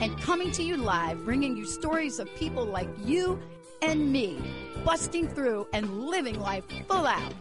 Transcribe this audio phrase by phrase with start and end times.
[0.00, 3.40] and coming to you live, bringing you stories of people like you
[3.82, 4.38] and me,
[4.84, 7.34] busting through and living life full out.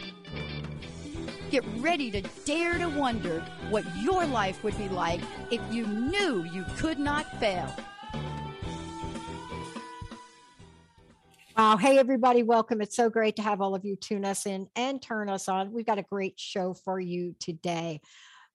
[1.50, 3.40] Get ready to dare to wonder
[3.70, 5.22] what your life would be like
[5.52, 7.74] if you knew you could not fail.
[11.56, 11.78] Wow.
[11.78, 12.82] Hey, everybody, welcome.
[12.82, 15.72] It's so great to have all of you tune us in and turn us on.
[15.72, 18.02] We've got a great show for you today.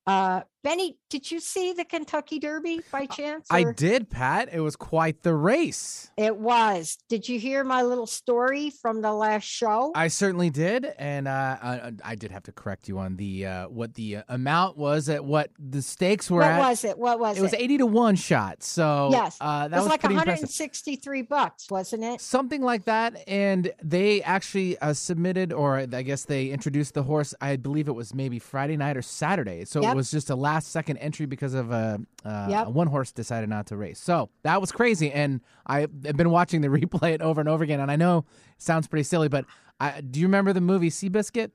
[0.04, 3.46] Uh, Benny, did you see the Kentucky Derby by chance?
[3.48, 4.48] I did, Pat.
[4.52, 6.10] It was quite the race.
[6.16, 6.98] It was.
[7.08, 9.92] Did you hear my little story from the last show?
[9.94, 13.68] I certainly did, and uh, I, I did have to correct you on the uh,
[13.68, 16.58] what the uh, amount was at what the stakes were what at.
[16.58, 16.98] was it?
[16.98, 18.64] What was it It was eighty to one shot.
[18.64, 19.36] So Yes.
[19.40, 22.20] uh, that it was, like 163 bucks, wasn't it?
[22.20, 27.32] Something like that, and they actually uh, submitted, or I guess they introduced the horse.
[27.40, 29.92] I believe it was maybe Friday night or Saturday, so Yep.
[29.92, 32.68] it was just a last second entry because of a, uh, Yep.
[32.68, 34.00] one horse decided not to race.
[34.00, 37.80] So that was crazy, and I've been watching the replay it over and over again.
[37.80, 38.18] And I know
[38.56, 39.44] it sounds pretty silly, but
[39.80, 41.50] I, do you remember the movie Seabiscuit?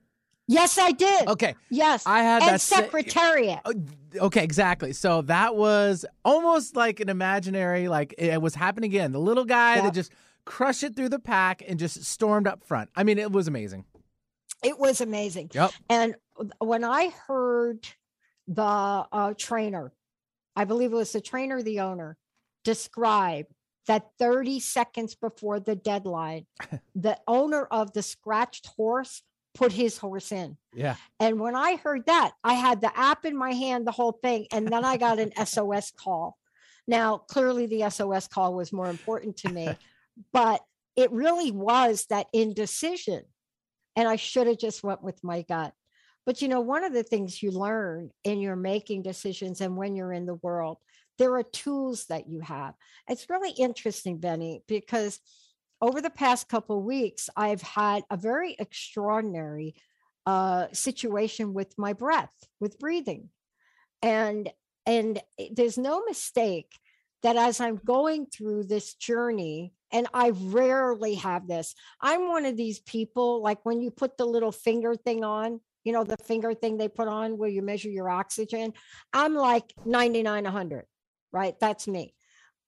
[0.47, 1.27] Yes, I did.
[1.29, 2.03] Okay, Yes.
[2.05, 3.59] I had and that Secretariat.
[3.65, 3.73] Oh,
[4.27, 4.93] Okay, exactly.
[4.93, 9.11] So that was almost like an imaginary, like it was happening again.
[9.13, 9.83] The little guy Yep.
[9.85, 10.11] that just
[10.45, 12.89] crushed it through the pack and just stormed up front.
[12.95, 13.85] I mean, it was amazing.
[14.63, 15.49] It was amazing.
[15.53, 15.71] Yep.
[15.89, 16.15] And
[16.59, 17.87] when I heard
[18.47, 19.91] the uh, trainer,
[20.55, 22.17] I believe it was the trainer, the owner,
[22.63, 23.45] describe
[23.87, 26.45] that 30 seconds before the deadline,
[26.95, 29.21] the owner of the scratched horse
[29.53, 30.57] put his horse in.
[30.73, 30.95] Yeah.
[31.19, 34.47] And when I heard that, I had the app in my hand, the whole thing,
[34.51, 36.37] and then I got an SOS call.
[36.87, 39.69] Now, clearly, the SOS call was more important to me,
[40.33, 40.61] but
[40.95, 43.23] it really was that indecision.
[43.95, 45.73] And I should have just went with my gut.
[46.25, 49.95] But you know, one of the things you learn in your making decisions and when
[49.95, 50.77] you're in the world,
[51.17, 52.73] there are tools that you have.
[53.07, 55.19] It's really interesting, Benny, because
[55.81, 59.75] over the past couple weeks, I've had a very extraordinary
[60.25, 63.29] uh, situation with my breath, with breathing,
[64.01, 64.49] and
[64.85, 66.71] and there's no mistake
[67.21, 72.57] that as I'm going through this journey, and I rarely have this, I'm one of
[72.57, 76.53] these people like when you put the little finger thing on, you know, the finger
[76.53, 78.73] thing they put on where you measure your oxygen.
[79.11, 80.85] I'm like 99, 100,
[81.31, 81.55] right?
[81.59, 82.13] That's me.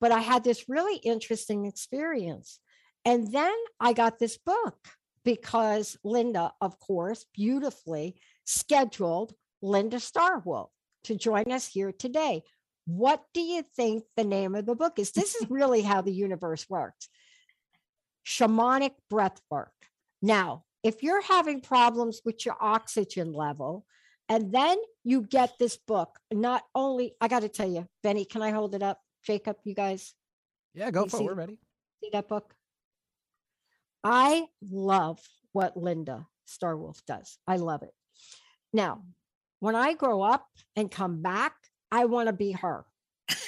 [0.02, 2.60] But I had this really interesting experience.
[3.06, 4.78] And then I got this book
[5.24, 8.16] because Linda, of course, beautifully
[8.46, 10.72] scheduled Linda Star Wolf
[11.06, 12.44] to join us here today.
[12.86, 15.12] What do you think the name of the book is?
[15.12, 17.10] This is really how the universe works
[18.26, 19.72] shamanic breath work.
[20.22, 23.88] Now, if you're having problems with your oxygen level,
[24.30, 28.44] and then you get this book, not only, I got to tell you, Benny, can
[28.44, 29.00] I hold it up?
[29.26, 30.14] Jacob, you guys
[30.76, 31.20] Yeah, go for it.
[31.20, 31.58] see- We're ready.
[32.04, 32.54] see that book?
[34.04, 35.20] I love
[35.54, 37.40] what Linda Star Wolf does.
[37.48, 37.94] I love it.
[38.72, 39.02] Now,
[39.60, 41.56] when I grow up and come back,
[41.92, 42.86] I want to be her.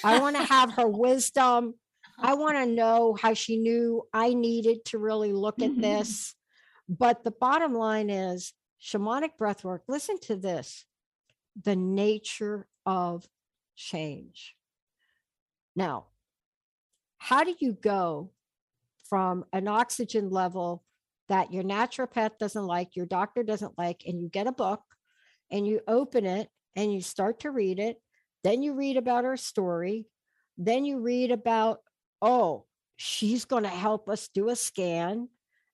[0.03, 1.75] I want to have her wisdom.
[2.19, 6.33] I want to know how she knew I needed to really look at this.
[6.89, 9.79] But the bottom line is shamanic breathwork.
[9.87, 10.85] Listen to this
[11.63, 13.27] the nature of
[13.75, 14.55] change.
[15.75, 16.05] Now,
[17.17, 18.31] how do you go
[19.09, 20.83] from an oxygen level
[21.29, 24.81] that your naturopath doesn't like, your doctor doesn't like, and you get a book
[25.51, 27.97] and you open it and you start to read it.
[28.43, 30.05] Then you read about her story.
[30.57, 31.79] Then you read about,
[32.21, 32.65] oh,
[32.95, 35.29] she's going to help us do a scan.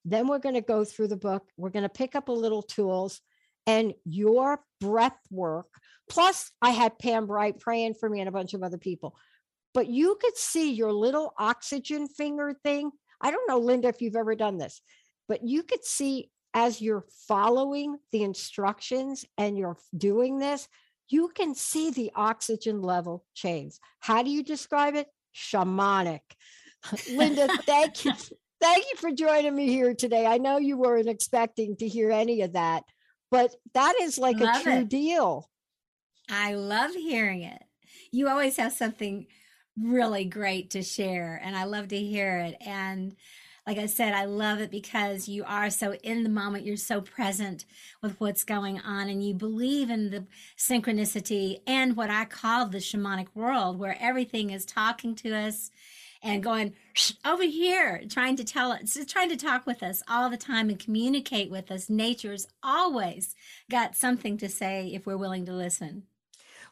[0.05, 1.43] Then we're going to go through the book.
[1.57, 3.21] We're going to pick up a little tools
[3.65, 5.67] and your breath work.
[6.09, 9.15] Plus, I had Pam Bright praying for me and a bunch of other people.
[9.73, 12.91] But you could see your little oxygen finger thing.
[13.21, 14.81] I don't know, Linda, if you've ever done this,
[15.27, 20.67] but you could see as you're following the instructions and you're doing this,
[21.09, 23.75] you can see the oxygen level change.
[23.99, 25.07] How do you describe it?
[25.35, 26.21] Shamanic.
[27.11, 28.11] Linda, thank you.
[28.63, 30.25] Thank you for joining me here today.
[30.25, 32.83] I know you weren't expecting to hear any of that,
[33.29, 34.89] but that is like a true it.
[34.89, 35.49] deal.
[36.29, 37.61] I love hearing it.
[38.13, 39.27] You always have something
[39.77, 42.55] really great to share, and I love to hear it.
[42.65, 43.17] And
[43.67, 46.65] like I said, I love it because you are so in the moment.
[46.65, 47.65] You're so present
[48.01, 50.25] with what's going on, and you believe in the
[50.57, 55.69] synchronicity and what I call the shamanic world, where everything is talking to us
[56.23, 56.73] and going
[57.25, 60.79] over here, trying to tell us, trying to talk with us all the time and
[60.79, 61.89] communicate with us.
[61.89, 63.35] Nature's always
[63.69, 66.03] got something to say if we're willing to listen.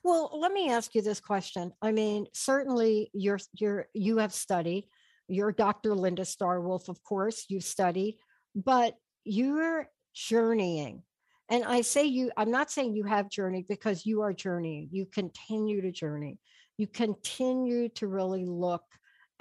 [0.04, 1.74] Well, let me ask you this question.
[1.82, 4.88] I mean, certainly you're you're you have studied.
[5.28, 5.94] You're Dr.
[5.94, 8.18] Linda Star Wolf, of course, you've studied,
[8.56, 11.04] but you're journeying.
[11.50, 14.90] And I say you, I'm not saying you have journeyed because you are journeying.
[14.92, 16.40] You continue to journey.
[16.78, 18.84] You continue to really look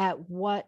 [0.01, 0.67] at what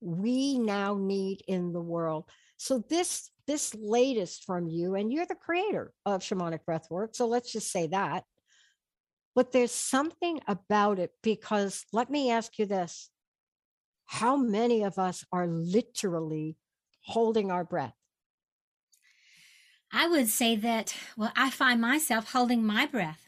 [0.00, 2.24] we now need in the world.
[2.56, 7.16] So this this latest from you, and you're the creator of shamanic breathwork.
[7.16, 8.24] So let's just say that.
[9.34, 13.10] But there's something about it because let me ask you this.
[14.04, 16.56] How many of us are literally
[17.02, 17.94] holding our breath?
[19.92, 23.27] I would say that, well, I find myself holding my breath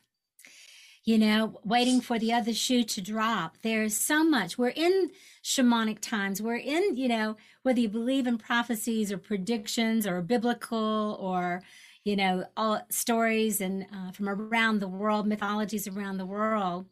[1.05, 3.57] you know, waiting for the other shoe to drop.
[3.63, 4.59] There's so much.
[4.59, 5.11] We're in
[5.43, 6.43] shamanic times.
[6.43, 11.63] We're in, you know, whether you believe in prophecies or predictions or biblical or,
[12.05, 16.87] you know, all stories and uh, from around the world, mythologies around the world.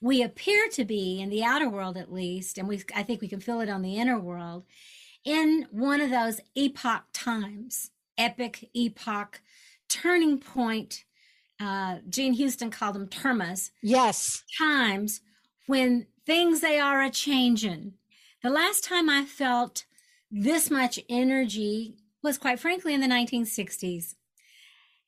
[0.00, 3.28] We appear to be in the outer world, at least, and we, I think we
[3.28, 4.64] can feel it on the inner world,
[5.24, 9.42] in one of those epoch times, epic epoch,
[9.90, 11.04] turning point
[11.60, 13.70] uh, Jean Houston called them termas.
[13.82, 14.42] Yes.
[14.58, 15.20] Times
[15.66, 17.94] when things they are a changing.
[18.42, 19.84] The last time I felt
[20.30, 24.14] this much energy was quite frankly in the 1960s.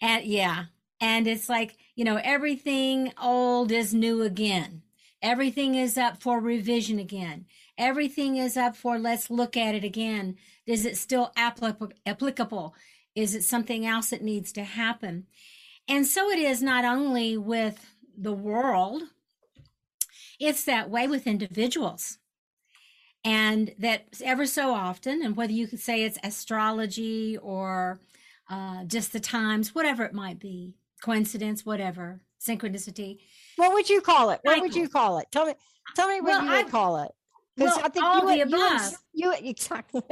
[0.01, 0.65] And yeah,
[1.01, 4.83] and it's like, you know, everything old is new again.
[5.23, 7.47] Everything is up for revision again.
[7.79, 10.37] Everything is up for let's look at it again.
[10.67, 12.75] Is it still applicable?
[13.15, 15.27] Is it something else that needs to happen?
[15.89, 19.03] And so it is not only with the world,
[20.39, 22.19] it's that way with individuals.
[23.25, 28.01] And that ever so often, and whether you could say it's astrology or
[28.51, 33.19] uh, just the times, whatever it might be, coincidence, whatever, synchronicity.
[33.57, 34.41] What would you call it?
[34.43, 35.27] What would you call it?
[35.31, 35.55] Tell me,
[35.95, 37.13] tell me what well, you would I, call it.
[37.57, 38.93] Because well, I think all you, the you, above.
[39.13, 40.03] You, you exactly.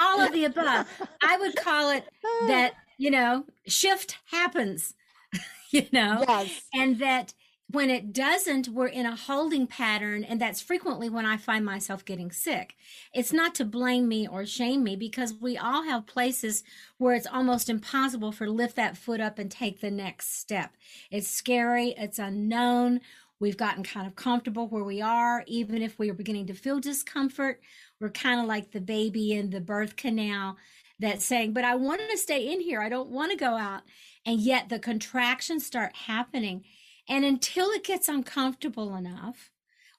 [0.00, 0.86] all of the above.
[1.22, 2.04] I would call it
[2.48, 4.94] that you know, shift happens,
[5.70, 6.62] you know, yes.
[6.74, 7.32] and that
[7.70, 10.24] when it doesn't, we're in a holding pattern.
[10.24, 12.74] And that's frequently when I find myself getting sick.
[13.12, 16.64] It's not to blame me or shame me because we all have places
[16.96, 20.76] where it's almost impossible for lift that foot up and take the next step.
[21.10, 21.94] It's scary.
[21.98, 23.02] It's unknown.
[23.38, 25.44] We've gotten kind of comfortable where we are.
[25.46, 27.60] Even if we are beginning to feel discomfort,
[28.00, 30.56] we're kind of like the baby in the birth canal
[30.98, 32.80] that's saying, but I want to stay in here.
[32.80, 33.82] I don't want to go out.
[34.26, 36.64] And yet the contractions start happening.
[37.08, 39.50] And until it gets uncomfortable enough,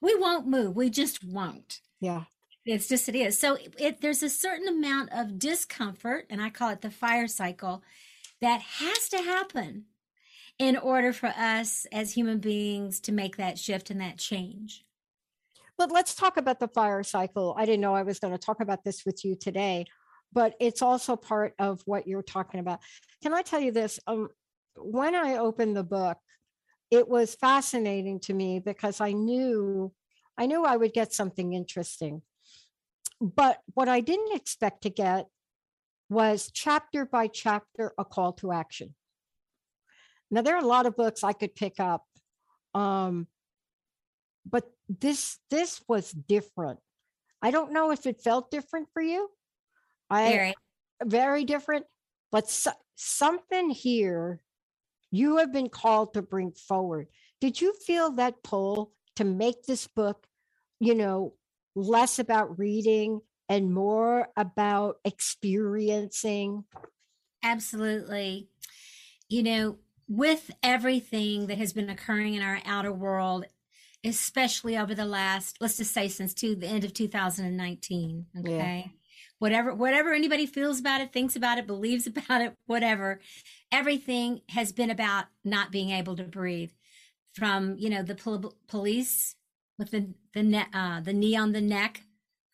[0.02, 0.76] we won't move.
[0.76, 1.82] We just won't.
[2.00, 2.24] Yeah.
[2.66, 3.40] It's just, it is.
[3.40, 7.84] So it, there's a certain amount of discomfort, and I call it the fire cycle,
[8.42, 9.86] that has to happen
[10.60, 14.86] in order for us as human beings to make that shift and that change.
[15.78, 17.56] But let's talk about the fire cycle.
[17.58, 19.86] I didn't know I was going to talk about this with you today
[20.32, 22.80] but it's also part of what you're talking about.
[23.22, 24.00] Can I tell you this?
[24.08, 24.30] Um,
[24.76, 26.18] when I opened the book,
[26.92, 29.92] it was fascinating to me because I knew
[30.38, 32.22] I knew I would get something interesting.
[33.20, 35.28] But what I didn't expect to get
[36.10, 38.96] was chapter by chapter a call to action.
[40.32, 42.06] Now there are a lot of books I could pick up.
[42.74, 43.28] Um,
[44.50, 46.80] but this this was different.
[47.42, 49.30] I don't know if it felt different for you.
[50.10, 50.54] I very,
[51.04, 51.86] very different,
[52.32, 54.42] but so, something here
[55.12, 57.08] you have been called to bring forward.
[57.42, 60.28] Did you feel that pull to make this book,
[60.80, 61.34] you know,
[61.76, 66.66] less about reading and more about experiencing?
[67.44, 68.50] Absolutely.
[69.30, 73.46] You know, with everything that has been occurring in our outer world,
[74.04, 78.84] especially over the last, let's just say since to the end of 2019, okay?
[78.86, 78.92] Yeah
[79.40, 83.20] whatever whatever anybody feels about it thinks about it believes about it whatever
[83.72, 86.72] everything has been about not being able to breathe
[87.34, 89.36] from you know the pol- police
[89.78, 92.02] with the the ne- uh, the knee on the neck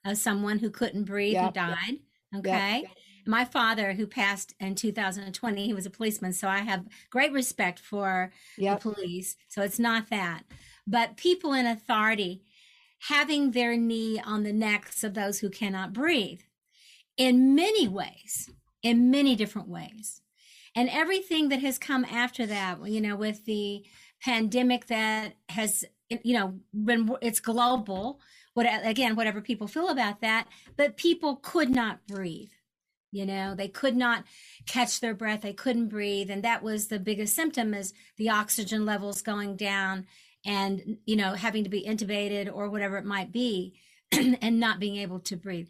[0.05, 1.97] of someone who couldn't breathe yeah, who died
[2.31, 2.39] yeah.
[2.39, 2.81] okay?
[2.83, 2.89] yeah,
[3.27, 7.79] my father who passed in 2020 he was a policeman so i have great respect
[7.79, 10.43] for the police so it's not that.
[10.87, 12.43] But people in authority
[13.07, 16.41] having their knee on the necks of those who cannot breathe
[17.17, 18.50] in many ways,
[18.84, 20.22] in many different ways.
[20.75, 23.86] And everything that has come after that, you know, with the
[24.22, 28.19] pandemic that has, you know, when it's global,
[28.53, 32.50] what again, whatever people feel about that, but people could not breathe.
[33.12, 34.25] You know, they could not
[34.67, 36.29] catch their breath, they couldn't breathe.
[36.29, 40.07] And that was the biggest symptom is the oxygen levels going down
[40.45, 43.79] and, you know, having to be intubated or whatever it might be
[44.12, 45.69] and not being able to breathe.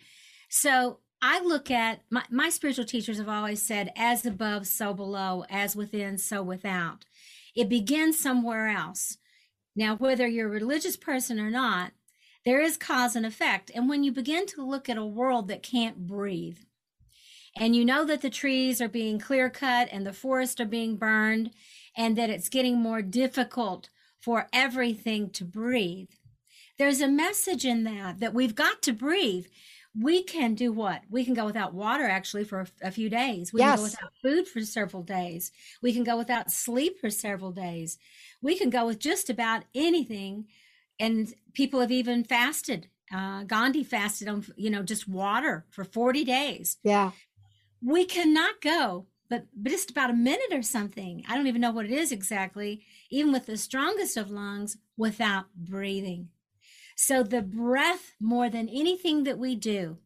[0.49, 5.43] So I look at my, my spiritual teachers have always said, as above, so below,
[5.49, 7.05] as within, so without.
[7.55, 9.17] It begins somewhere else.
[9.75, 11.93] Now, whether you're a religious person or not,
[12.45, 13.71] there is cause and effect.
[13.73, 16.59] And when you begin to look at a world that can't breathe,
[17.57, 20.95] and you know that the trees are being clear cut and the forests are being
[20.95, 21.49] burned,
[21.97, 23.89] and that it's getting more difficult
[24.19, 26.11] for everything to breathe,
[26.77, 29.47] there's a message in that that we've got to breathe
[29.97, 31.01] we can do what?
[31.09, 33.53] We can go without water actually for a, few days.
[33.53, 33.69] We yes.
[33.69, 35.51] can go without food for several days.
[35.81, 37.97] We can go without sleep for several days.
[38.41, 40.47] We can go with just about anything.
[40.99, 42.89] And people have even fasted.
[43.13, 46.77] Uh, Gandhi fasted on, you know, just water for 40 days.
[46.83, 47.11] Yeah.
[47.81, 51.23] We cannot go, but, but just about a minute or something.
[51.29, 55.45] I don't even know what it is exactly, even with the strongest of lungs, without
[55.55, 56.29] breathing.
[56.95, 59.97] So the breath, more than anything that we do,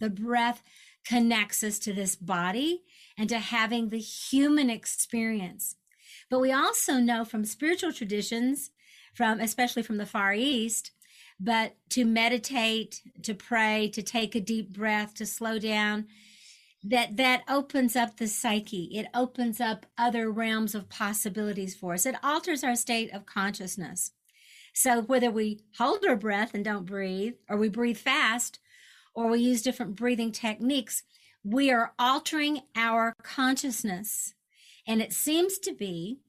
[0.00, 0.62] the breath
[1.06, 2.82] connects us to this body
[3.16, 5.76] and to having the human experience.
[6.30, 8.70] But we also know from spiritual traditions,
[9.14, 10.92] from especially from the Far East,
[11.40, 16.06] but to meditate, to pray, to take a deep breath, to slow down,
[16.82, 18.90] that that opens up the psyche.
[18.92, 22.06] It opens up other realms of possibilities for us.
[22.06, 24.12] It alters our state of consciousness.
[24.80, 28.60] So whether we hold our breath and don't breathe, or we breathe fast,
[29.12, 31.02] or we use different breathing techniques,
[31.42, 34.34] we are altering our consciousness.
[34.86, 36.20] And it seems to be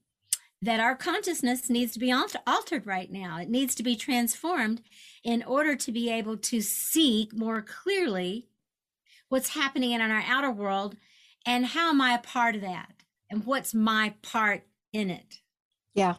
[0.63, 3.38] that our consciousness needs to be altered right now.
[3.38, 4.82] It needs to be transformed
[5.24, 8.48] in order to be able to see more clearly
[9.27, 10.98] what's happening in our outer world
[11.46, 15.38] and how am I a part of that and what's my part in it.
[15.94, 16.15] Yeah.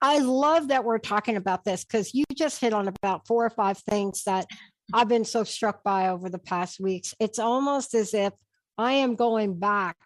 [0.00, 3.50] I love that we're talking about this because you just hit on about four or
[3.50, 4.46] five things that
[4.92, 7.14] I've been so struck by over the past weeks.
[7.20, 8.32] It's almost as if
[8.76, 9.96] I am going back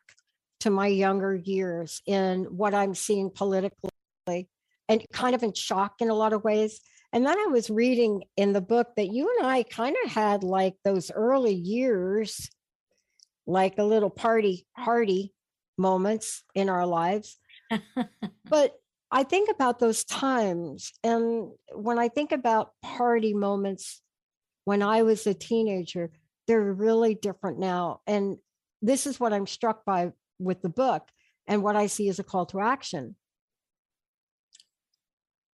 [0.60, 3.90] to my younger years in what I'm seeing politically
[4.88, 6.80] and kind of in shock in a lot of ways.
[7.12, 10.42] And then I was reading in the book that you and I kind of had
[10.42, 12.50] like those early years,
[13.46, 15.32] like a little party hardy
[15.78, 17.38] moments in our lives.
[18.48, 18.72] but
[19.14, 20.92] I think about those times.
[21.04, 24.02] And when I think about party moments
[24.64, 26.10] when I was a teenager,
[26.48, 28.00] they're really different now.
[28.08, 28.38] And
[28.82, 31.08] this is what I'm struck by with the book
[31.46, 33.14] and what I see as a call to action.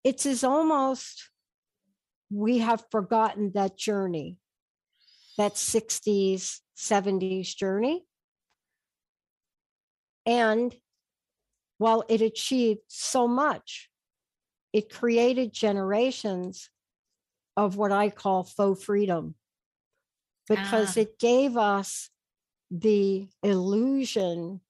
[0.05, 1.29] It's as almost
[2.31, 4.37] we have forgotten that journey,
[5.37, 8.05] that 60s, 70s journey.
[10.25, 10.73] And
[11.79, 13.89] while it achieved so much,
[14.71, 16.69] it created generations
[17.57, 19.33] of what I call faux freedom
[20.47, 21.01] because ah.
[21.01, 22.09] it gave us
[22.69, 24.61] the illusion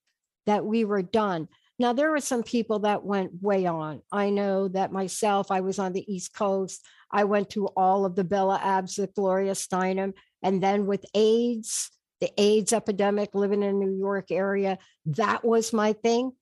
[0.45, 1.47] that we were done.
[1.77, 4.01] Now, there were some people that went way on.
[4.11, 6.85] I know that myself, I was on the East Coast.
[7.11, 10.13] I went to all of the Bella Abs with Gloria Steinem.
[10.43, 11.89] And then with AIDS,
[12.19, 16.33] the AIDS epidemic, living in the New York area, that was my thing.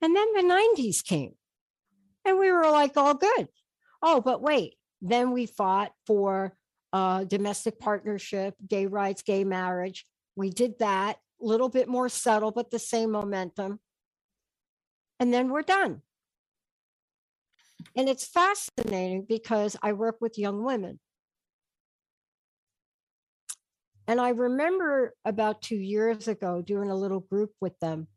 [0.00, 1.32] And then the 90s came
[2.24, 3.48] and we were like, all good.
[4.02, 4.74] Oh, but wait.
[5.00, 6.54] Then we fought for
[6.92, 10.04] uh, domestic partnership, gay rights, gay marriage.
[10.36, 13.80] We did that a little bit more subtle, but the same momentum.
[15.20, 16.02] And then we're done.
[17.96, 21.00] And it's fascinating because I work with young women.
[24.06, 28.08] And I remember about two years ago doing a little group with them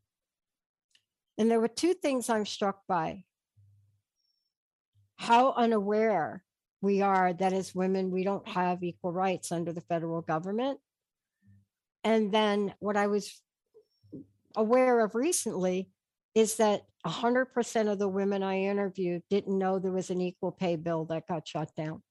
[1.42, 3.24] and there were two things I'm struck by
[5.16, 6.44] how unaware
[6.84, 10.80] we are that as women, we don't have equal rights under the federal government.
[12.04, 13.42] And then what I was
[14.56, 15.90] aware of recently
[16.36, 20.76] is that 100% of the women I interviewed didn't know there was an equal pay
[20.76, 22.04] bill that got shut down.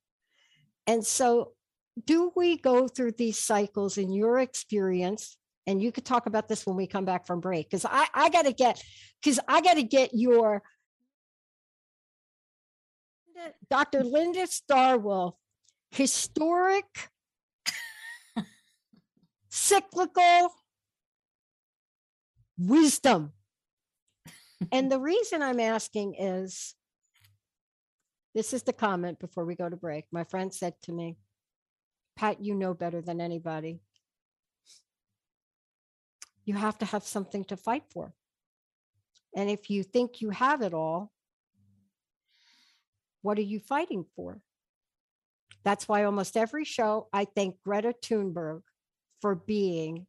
[0.89, 1.53] And so,
[2.05, 5.37] do we go through these cycles in your experience?
[5.67, 8.29] And you could talk about this when we come back from break because I, I
[8.31, 8.83] got to get
[9.23, 10.63] because I got to get your
[13.71, 14.03] Dr.
[14.03, 15.35] Linda Star Wolf
[15.91, 17.11] historic,
[19.49, 20.53] cyclical
[22.59, 23.33] wisdom.
[24.73, 26.75] and the reason I'm asking is
[28.35, 30.05] this is the comment before we go to break.
[30.13, 31.17] My friend said to me,
[32.17, 33.81] Pat, you know better than anybody.
[36.45, 38.15] You have to have something to fight for.
[39.37, 41.13] And if you think you have it all,
[43.23, 44.41] what are you fighting for?
[45.63, 48.63] That's why almost every show I thank Greta Thunberg
[49.21, 50.07] for being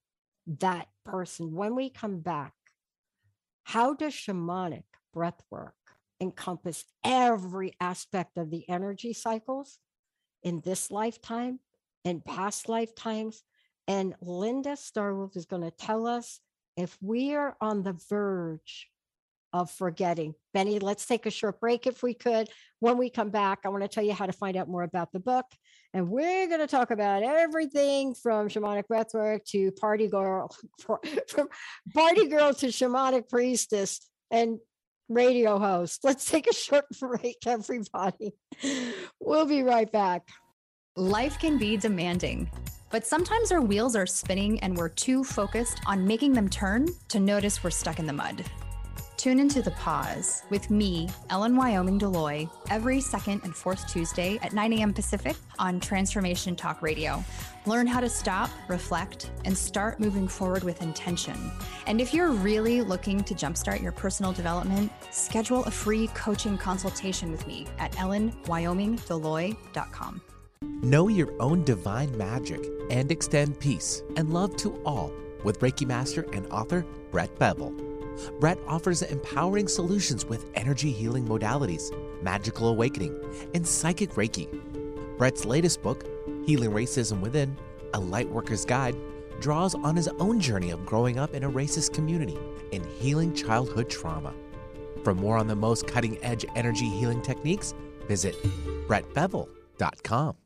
[0.60, 1.54] that person.
[1.54, 2.54] When we come back,
[3.64, 4.84] how does shamanic
[5.14, 5.76] breath work
[6.20, 9.80] encompass every aspect of the energy cycles
[10.44, 11.60] in this lifetime
[12.06, 13.44] and past lifetimes?
[13.88, 16.40] And Linda Star Wolf is going to tell us
[16.78, 18.88] if we are on the verge
[19.54, 20.34] of forgetting.
[20.54, 22.48] Benny, let's take a short break if we could.
[22.80, 25.12] When we come back, I want to tell you how to find out more about
[25.12, 25.46] the book.
[25.94, 30.56] And we're going to talk about everything from shamanic breathwork to party girl,
[31.28, 31.50] from
[31.94, 34.00] party girl to shamanic priestess
[34.32, 34.60] and
[35.10, 36.00] radio host.
[36.04, 38.34] Let's take a short break, everybody.
[39.20, 40.28] We'll be right back.
[40.96, 42.50] Life can be demanding,
[42.92, 47.20] but sometimes our wheels are spinning and we're too focused on making them turn to
[47.20, 48.44] notice we're stuck in the mud.
[49.22, 54.52] Tune into The Pause with me, Ellen Wyoming Deloy, every second and fourth Tuesday at
[54.52, 54.94] 9 a.m.
[54.94, 57.24] Pacific on Transformation Talk Radio.
[57.68, 61.52] Learn how to stop, reflect, and start moving forward with intention.
[61.86, 67.30] And if you're really looking to jumpstart your personal development, schedule a free coaching consultation
[67.30, 70.22] with me at ellenwyomingdeloy.com.
[70.84, 75.14] Know your own divine magic and extend peace and love to all
[75.44, 77.72] with Reiki Master and author Brett Bevell.
[78.40, 81.92] Brett offers empowering solutions with energy healing modalities,
[82.24, 83.16] magical awakening,
[83.54, 84.50] and psychic Reiki.
[85.20, 86.04] Brett's latest book,
[86.48, 87.56] Healing Racism Within
[87.94, 88.96] A Lightworker's Guide,
[89.40, 92.38] draws on his own journey of growing up in a racist community
[92.74, 94.34] and healing childhood trauma.
[95.04, 97.76] For more on the most cutting edge energy healing techniques,
[98.08, 98.36] visit
[98.88, 100.41] brettbevell.com.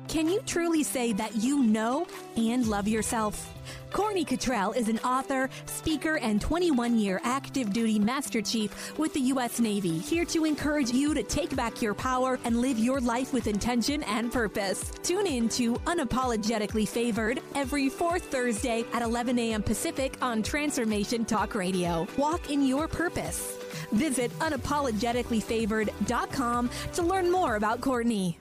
[0.08, 3.54] Can you truly say that you know and love yourself?
[3.92, 9.20] Courtney Cottrell is an author, speaker, and 21 year active duty Master Chief with the
[9.22, 9.60] U.S.
[9.60, 13.48] Navy, here to encourage you to take back your power and live your life with
[13.48, 14.92] intention and purpose.
[15.04, 19.64] Tune in to Unapologetically Favored every fourth Thursday at 11 a.m.
[19.64, 22.08] Pacific on Transformation Talk Radio.
[22.18, 23.58] Walk in your purpose.
[23.92, 28.38] Visit unapologeticallyfavored.com to learn more about Courtney.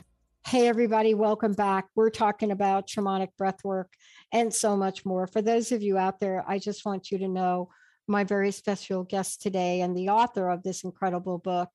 [0.46, 1.88] Hey, everybody, welcome back.
[1.94, 3.92] We're talking about shamanic breath work
[4.33, 5.27] and so much more.
[5.27, 7.68] For those of you out there, I just want you to know
[8.07, 11.68] my very special guest today and the author of this incredible book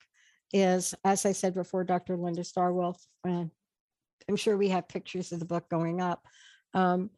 [0.52, 2.18] is, as I said before, Dr.
[2.18, 3.00] Linda Star Wolf.
[3.24, 3.52] And
[4.28, 6.26] I'm sure we have pictures of the book going up.
[6.74, 7.12] Um,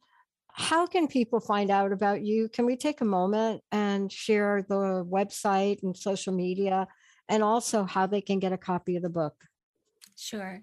[0.51, 2.49] how can people find out about you?
[2.49, 6.87] Can we take a moment and share the website and social media
[7.29, 9.35] and also how they can get a copy of the book?
[10.17, 10.61] Sure.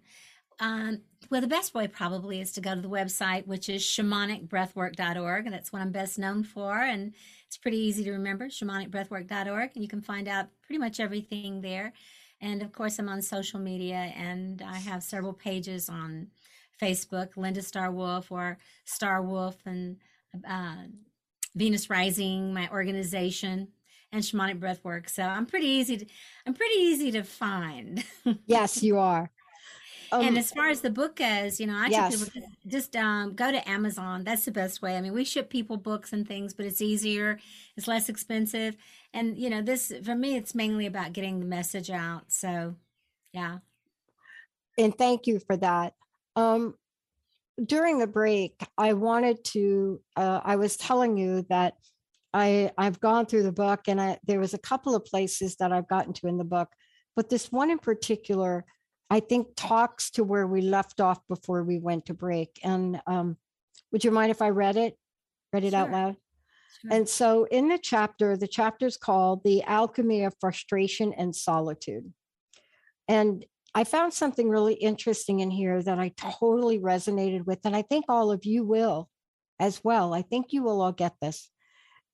[0.60, 5.50] Um, well, the best way probably is to go to the website, which is shamanicbreathwork.org.
[5.50, 6.78] That's what I'm best known for.
[6.78, 7.14] And
[7.46, 9.70] it's pretty easy to remember, shamanicbreathwork.org.
[9.74, 11.92] And you can find out pretty much everything there.
[12.40, 16.28] And of course, I'm on social media and I have several pages on
[16.80, 19.96] Facebook, Linda Star Wolf or Star Wolf and
[20.48, 20.84] uh,
[21.54, 23.68] Venus Rising, my organization,
[24.10, 25.08] and Shamanic Breathwork.
[25.08, 25.98] So I'm pretty easy.
[25.98, 26.06] To,
[26.46, 28.04] I'm pretty easy to find.
[28.46, 29.30] yes, you are.
[30.12, 32.28] Um, and as far as the book goes, you know, I yes.
[32.66, 34.24] just um, go to Amazon.
[34.24, 34.98] That's the best way.
[34.98, 37.38] I mean, we ship people books and things, but it's easier,
[37.78, 38.76] it's less expensive,
[39.14, 42.24] and you know, this for me, it's mainly about getting the message out.
[42.28, 42.76] So,
[43.32, 43.58] yeah.
[44.78, 45.94] And thank you for that.
[46.36, 46.74] Um,
[47.64, 50.00] during the break, I wanted to.
[50.14, 51.74] Uh, I was telling you that
[52.34, 55.72] I I've gone through the book, and I there was a couple of places that
[55.72, 56.68] I've gotten to in the book,
[57.16, 58.66] but this one in particular
[59.12, 62.58] I think talks to where we left off before we went to break.
[62.64, 63.36] And um,
[63.90, 64.96] would you mind if I read it?
[65.52, 65.80] Read it sure.
[65.80, 66.16] out loud?
[66.80, 66.92] Sure.
[66.94, 72.10] And so in the chapter, the chapter is called The Alchemy of Frustration and Solitude.
[73.06, 73.44] And
[73.74, 77.58] I found something really interesting in here that I totally resonated with.
[77.66, 79.10] And I think all of you will
[79.60, 80.14] as well.
[80.14, 81.50] I think you will all get this.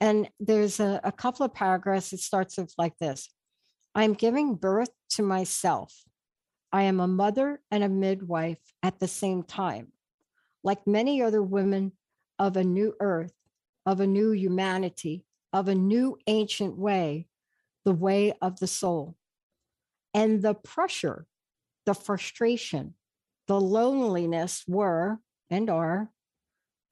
[0.00, 2.12] And there's a, a couple of paragraphs.
[2.12, 3.30] It starts with like this
[3.94, 5.94] I'm giving birth to myself
[6.72, 9.92] I am a mother and a midwife at the same time.
[10.62, 11.92] Like many other women
[12.38, 13.33] of a new earth,
[13.87, 17.26] of a new humanity, of a new ancient way,
[17.85, 19.16] the way of the soul.
[20.12, 21.26] And the pressure,
[21.87, 22.94] the frustration,
[23.46, 26.11] the loneliness were and are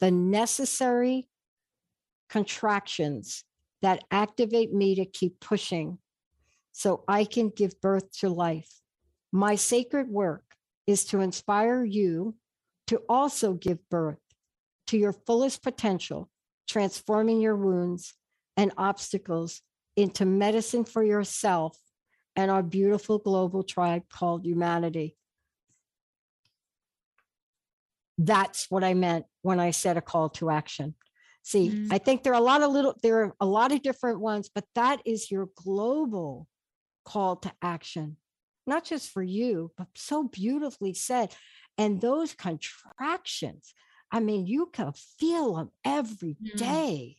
[0.00, 1.28] the necessary
[2.28, 3.44] contractions
[3.82, 5.98] that activate me to keep pushing
[6.72, 8.80] so I can give birth to life.
[9.32, 10.44] My sacred work
[10.86, 12.36] is to inspire you
[12.86, 14.20] to also give birth
[14.86, 16.30] to your fullest potential,
[16.68, 18.14] transforming your wounds
[18.56, 19.62] and obstacles
[19.96, 21.76] into medicine for yourself
[22.36, 25.16] and our beautiful global tribe called humanity.
[28.18, 30.94] That's what I meant when I said a call to action.
[31.42, 31.92] See, mm-hmm.
[31.92, 34.50] I think there are a lot of little, there are a lot of different ones,
[34.54, 36.46] but that is your global
[37.04, 38.16] call to action
[38.66, 41.32] not just for you, but so beautifully said.
[41.78, 43.74] And those contractions,
[44.10, 46.56] I mean, you can feel them every mm.
[46.56, 47.16] day.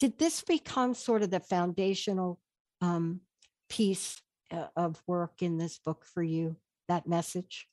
[0.00, 2.40] Did this become sort of the foundational
[2.80, 3.20] um,
[3.68, 7.66] piece uh, of work in this book for you, that message?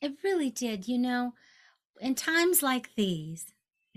[0.00, 0.88] It really did.
[0.88, 1.34] You know,
[2.00, 3.46] in times like these,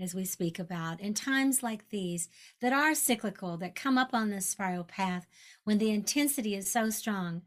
[0.00, 2.28] as we speak about, in times like these
[2.60, 5.26] that are cyclical, that come up on this spiral path,
[5.64, 7.42] when the intensity is so strong,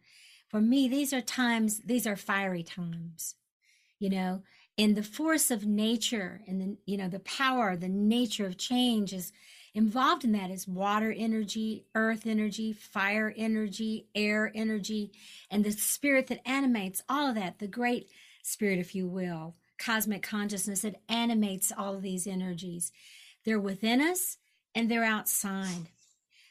[0.52, 3.36] for me, these are times, these are fiery times,
[4.00, 4.44] you know,
[4.78, 9.14] and the force of nature and the, you know, the power, the nature of change
[9.14, 9.32] is
[9.74, 15.14] involved in that is water energy, earth energy, fire energy, air energy,
[15.50, 18.10] and the spirit that animates all of that, the great
[18.44, 22.92] spirit, if you will, cosmic consciousness that animates all of these energies.
[23.46, 24.38] They're within us
[24.76, 25.88] and they're outside.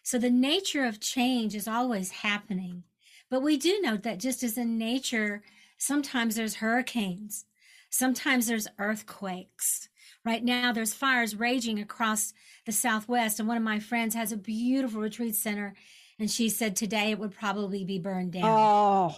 [0.03, 2.85] So the nature of change is always happening.
[3.31, 5.43] But we do know that just as in nature,
[5.79, 7.47] sometimes there's hurricanes,
[7.89, 9.89] sometimes there's earthquakes.
[10.23, 12.35] Right now, there's fires raging across
[12.67, 13.39] the Southwest.
[13.39, 15.75] And one of my friends has a beautiful retreat center.
[16.19, 18.45] And she said today it would probably be burned down.
[18.45, 19.17] Oh.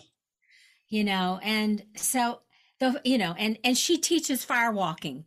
[0.89, 2.41] You know, and so
[2.79, 5.25] the you know, and and she teaches fire walking.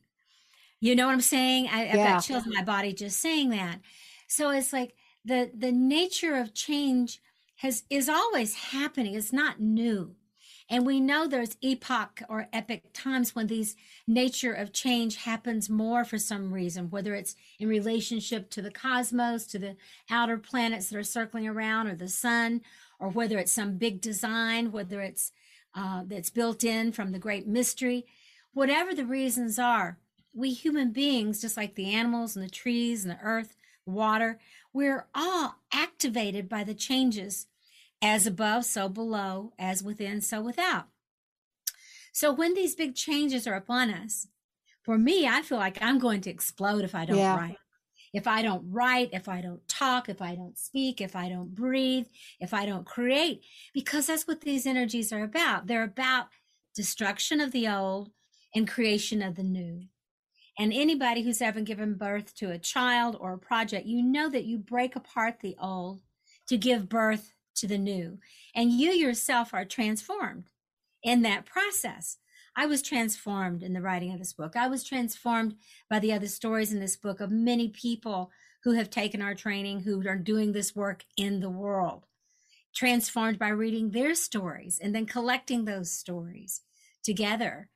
[0.79, 1.67] You know what I'm saying?
[1.67, 3.79] I, have got chills in my body just saying that.
[4.27, 4.93] So it's like
[5.25, 7.19] the the nature of change
[7.57, 9.15] has is always happening.
[9.15, 10.15] It's not new.
[10.67, 13.75] And we know there's epoch or epic times when these
[14.07, 19.45] nature of change happens more for some reason, whether it's in relationship to the cosmos,
[19.47, 19.75] to the
[20.09, 22.61] outer planets that are circling around, or the sun,
[22.99, 25.31] or whether it's some big design, whether it's
[25.75, 28.05] uh, that's built in from the great mystery.
[28.53, 29.99] Whatever the reasons are,
[30.33, 34.39] we human beings, just like the animals and the trees and the earth, water,
[34.73, 37.47] we're all activated by the changes
[38.01, 40.87] as above, so below, as within, so without.
[42.11, 44.27] So when these big changes are upon us,
[44.83, 47.35] for me, I feel like I'm going to explode if I don't yeah.
[47.35, 47.57] write.
[48.13, 51.53] If I don't write, if I don't talk, if I don't speak, if I don't
[51.53, 52.05] breathe,
[52.39, 53.43] if I don't create,
[53.73, 55.67] because that's what these energies are about.
[55.67, 56.27] They're about
[56.75, 58.11] destruction of the old
[58.53, 59.87] and creation of the new.
[60.57, 64.45] And anybody who's ever given birth to a child or a project, you know that
[64.45, 66.01] you break apart the old
[66.47, 68.19] to give birth to the new.
[68.55, 70.45] And you yourself are transformed
[71.03, 72.17] in that process.
[72.55, 74.55] I was transformed in the writing of this book.
[74.55, 75.55] I was transformed
[75.89, 78.31] by the other stories in this book of many people
[78.63, 82.05] who have taken our training, who are doing this work in the world.
[82.75, 86.61] transformed by reading their stories and then collecting those stories
[87.03, 87.69] together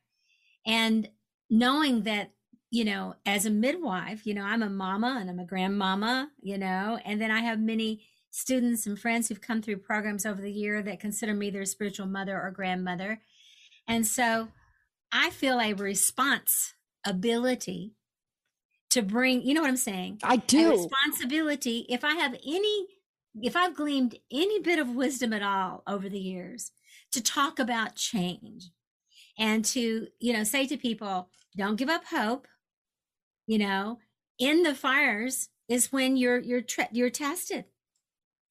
[0.65, 1.09] and
[1.49, 2.31] knowing that
[2.71, 6.57] you know as a midwife you know i'm a mama and i'm a grandmama you
[6.57, 8.01] know and then i have many
[8.31, 12.05] students and friends who've come through programs over the year that consider me their spiritual
[12.05, 13.21] mother or grandmother.
[13.87, 14.49] And so
[15.11, 17.95] i feel a response ability
[18.91, 20.19] to bring you know what i'm saying?
[20.23, 20.67] I do.
[20.67, 22.85] a responsibility if i have any
[23.41, 26.71] if i've gleaned any bit of wisdom at all over the years
[27.11, 28.69] to talk about change
[29.39, 32.47] and to you know say to people don't give up hope
[33.49, 33.97] you know
[34.37, 37.65] in the fires is when you're you're tre- you're tested.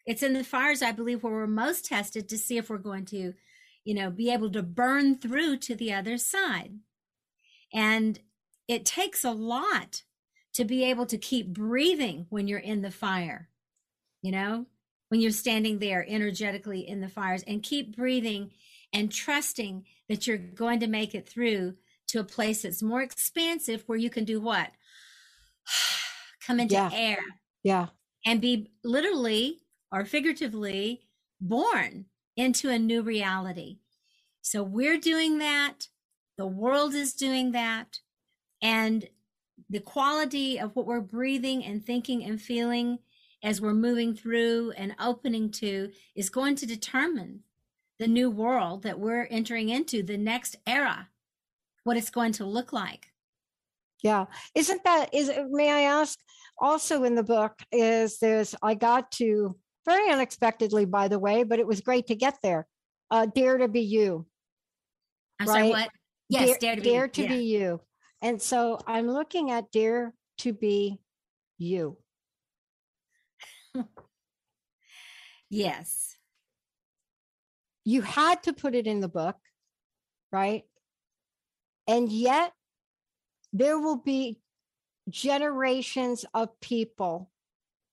[0.05, 3.05] It's in the fires i believe where we're most tested to see if we're going
[3.07, 3.33] to
[3.85, 6.73] you know be able to burn through to the other side.
[7.73, 8.19] And
[8.67, 10.03] it takes a lot
[10.55, 13.49] to be able to keep breathing when you're in the fire
[14.23, 14.67] you know
[15.11, 18.51] when you're standing there energetically in the fires and keep breathing
[18.93, 21.75] and trusting that you're going to make it through
[22.09, 24.71] to a place that's more expansive where you can do what
[26.47, 26.91] come into Yeah.
[26.93, 27.19] air
[27.63, 27.89] Yeah.
[28.27, 29.61] and be literally
[29.93, 31.07] or figuratively
[31.41, 33.79] born into a new reality.
[34.43, 35.89] So we're doing that.
[36.37, 38.01] The world is doing that.
[38.63, 39.09] And
[39.69, 42.99] the quality of what we're breathing and thinking and feeling
[43.43, 47.43] as we're moving through and opening to is going to determine
[47.99, 51.09] the new world that we're entering into, the next era,
[51.85, 53.13] what it's going to look like.
[54.03, 54.27] Yeah.
[54.55, 56.19] Isn't that is it- may I ask
[56.61, 59.57] also in the book is there's I got to
[59.87, 62.67] very unexpectedly by the way, but it was great to get there.
[63.11, 64.27] Uh dare to be you.
[65.41, 65.71] I'm sorry, Right.
[65.71, 65.91] what?
[66.29, 66.89] Yes, dare to be.
[66.91, 67.29] dare to yeah.
[67.29, 67.81] be you.
[68.21, 71.01] And so I'm looking at dare to be
[71.59, 71.97] you.
[75.51, 76.17] Yes.
[77.85, 79.37] You had to put it in the book,
[80.31, 80.65] right?
[81.87, 82.53] And yet
[83.53, 84.41] there will be
[85.09, 87.31] generations of people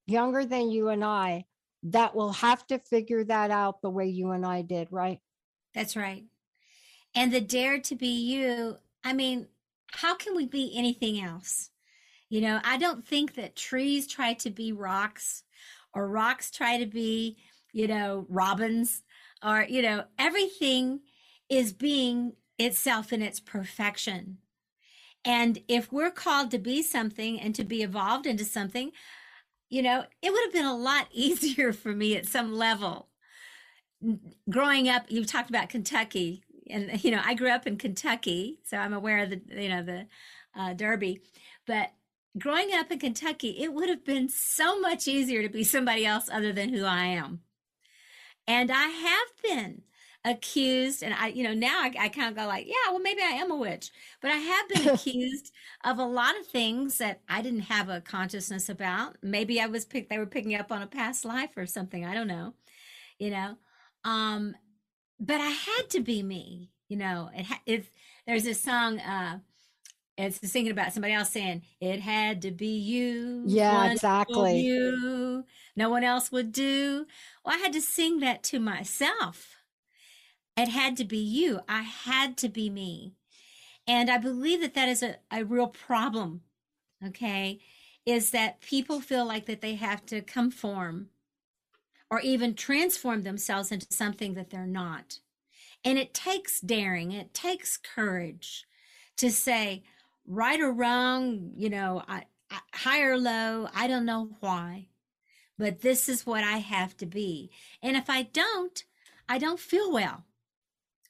[0.05, 1.45] younger than you and I
[1.83, 5.19] that will have to figure that out the way you and I did, right?
[5.73, 6.23] That's right.
[7.13, 9.47] And the dare to be you, I mean,
[9.91, 11.69] how can we be anything else?
[12.29, 15.43] You know, I don't think that trees try to be rocks
[15.93, 17.37] or rocks try to be,
[17.71, 19.03] you know, robins
[19.45, 21.01] or, you know, everything
[21.49, 24.39] is being itself in its perfection.
[25.25, 28.91] And if we're called to be something and to be evolved into something,
[29.69, 33.09] you know, it would have been a lot easier for me at some level.
[34.49, 38.77] Growing up you talked about kentucky and you know i grew up in kentucky so
[38.77, 40.05] i'm aware of the you know the
[40.55, 41.21] uh, derby.
[41.65, 41.91] But
[42.37, 46.29] growing up in kentucky it would have been so much easier to be somebody else
[46.31, 47.39] other than who i am.
[48.45, 49.81] And i have been
[50.25, 53.21] accused and i you know now i, I kind of go like yeah well maybe
[53.21, 53.91] i am a witch.
[54.21, 58.01] But i have been accused of a lot of things that i didn't have a
[58.01, 59.17] consciousness about.
[59.21, 62.13] Maybe i was picked they were picking up on a past life or something i
[62.13, 62.53] don't know
[63.19, 63.57] you know?
[64.03, 64.55] Um
[65.19, 67.29] but i had to be me you know?
[67.35, 67.91] It ha- if
[68.27, 69.39] there's this song uh
[70.17, 74.61] it's singing about somebody else saying it had to be you Yeah, exactly.
[74.61, 77.05] you no one else would do.
[77.45, 79.54] Well i had to sing that to myself
[80.57, 83.13] it had to be you i had to be me
[83.87, 86.41] and i believe that that is a, a real problem
[87.05, 87.59] okay
[88.05, 91.09] is that people feel like that they have to conform
[92.09, 95.19] or even transform themselves into something that they're not.
[95.83, 98.65] And it takes daring, it takes courage
[99.17, 99.83] to say,
[100.27, 104.87] right or wrong, you know, I, I, high or low, I don't know why,
[105.57, 107.51] but this is what I have to be.
[107.81, 108.83] And if I don't,
[109.27, 110.23] I don't feel well.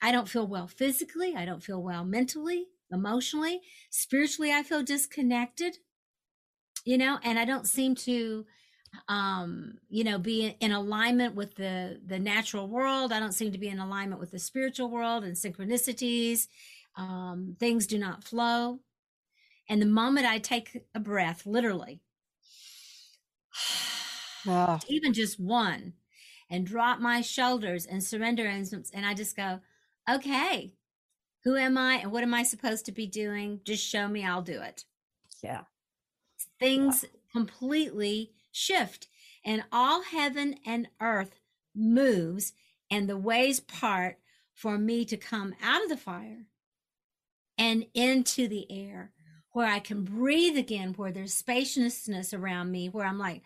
[0.06, 5.80] I don't feel well physically, I don't feel well mentally, emotionally, spiritually, I feel disconnected,
[6.86, 8.46] you know, and I don't seem to
[9.10, 13.58] um you know be in, alignment with the the natural world i don't seem to
[13.58, 16.48] be in alignment with the spiritual world and synchronicities
[16.96, 18.80] um things do not flow.
[19.70, 22.02] And the moment i take a breath literally
[24.48, 25.94] Ah, even just one
[26.50, 29.60] and drop my shoulders and surrender and, and i just go
[30.10, 30.74] okay
[31.44, 34.42] who am i and what am i supposed to be doing just show me i'll
[34.42, 34.86] do it
[35.44, 35.62] yeah.
[36.60, 39.08] things completely shift
[39.44, 41.40] and all heaven and earth
[41.76, 42.54] moves
[42.90, 44.18] and the ways part
[44.54, 46.48] for me to come out of the fire
[47.58, 49.12] and into the air
[49.56, 53.42] where I can breathe again, where there's spaciousness around me, where I'm like,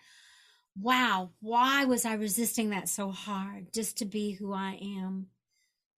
[0.75, 5.27] wow, why was I resisting that so hard just to be who I am?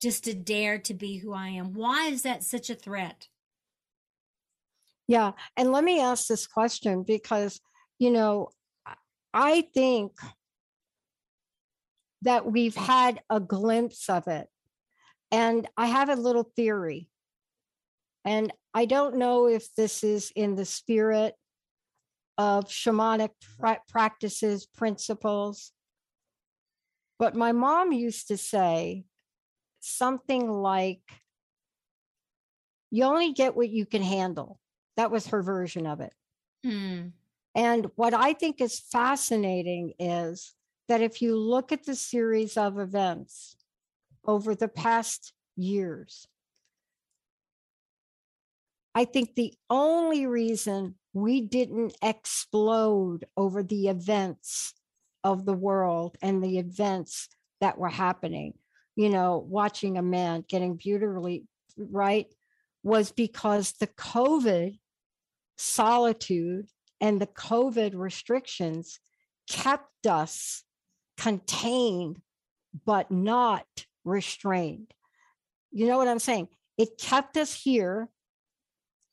[0.01, 1.73] Just to dare to be who I am.
[1.73, 3.27] Why is that such a threat?
[5.07, 5.33] Yeah.
[5.57, 7.59] And let me ask this question because,
[7.99, 8.49] you know,
[9.33, 10.13] I think
[12.23, 14.47] that we've had a glimpse of it.
[15.31, 17.09] And I have a little theory.
[18.25, 21.35] And I don't know if this is in the spirit
[22.37, 25.71] of shamanic pra- practices, principles.
[27.19, 29.05] But my mom used to say
[29.81, 31.01] something like,
[32.89, 34.59] you only get what you can handle.
[34.97, 36.13] That was her version of it.
[36.63, 37.07] Hmm.
[37.55, 40.53] And what I think is fascinating is
[40.87, 43.57] that if you look at the series of events
[44.25, 46.27] over the past years,
[48.93, 54.73] I think the only reason we didn't explode over the events
[55.23, 57.29] of the world and the events
[57.61, 58.53] that were happening,
[58.95, 61.45] you know, watching a man getting beautifully
[61.77, 62.27] right
[62.83, 64.77] was because the COVID
[65.57, 66.67] solitude
[66.99, 68.99] and the COVID restrictions
[69.49, 70.63] kept us
[71.17, 72.21] contained,
[72.85, 73.65] but not
[74.03, 74.93] restrained.
[75.71, 76.47] You know what I'm saying?
[76.77, 78.09] It kept us here,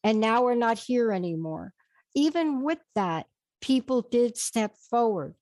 [0.03, 1.73] and now we're not here anymore.
[2.15, 3.27] Even with that,
[3.61, 5.35] people did step forward.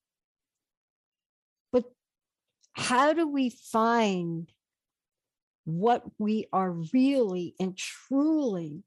[2.76, 4.52] How do we find
[5.64, 8.84] what we are really and truly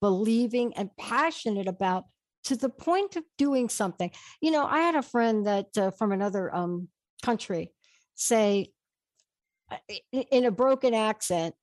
[0.00, 2.04] believing and passionate about
[2.44, 4.10] to the point of doing something.
[4.40, 6.88] You know, I had a friend that uh, from another um,
[7.22, 7.72] country
[8.14, 8.72] say
[9.70, 9.76] uh,
[10.12, 11.54] in a broken accent,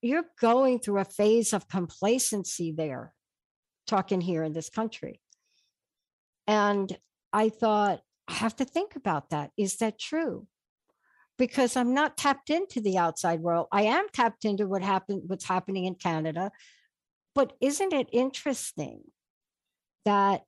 [0.00, 3.12] you're going through a phase of complacency there,
[3.86, 5.20] talking here in this country.
[6.46, 6.96] And
[7.32, 9.50] I thought, I have to think about that.
[9.56, 10.46] Is that true?
[11.36, 13.66] Because I'm not tapped into the outside world.
[13.72, 16.52] I am tapped into what happened, what's happening in Canada,
[17.34, 19.02] but isn't it interesting
[20.04, 20.42] that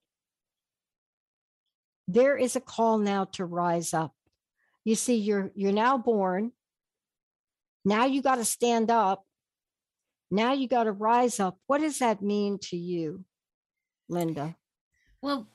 [2.06, 4.14] there is a call now to rise up?
[4.84, 6.52] You see, you're you're now born.
[7.84, 9.24] Now you got to stand up.
[10.30, 11.58] Now you got to rise up.
[11.66, 13.24] What does that mean to you,
[14.08, 14.56] Linda?
[15.20, 15.48] Well,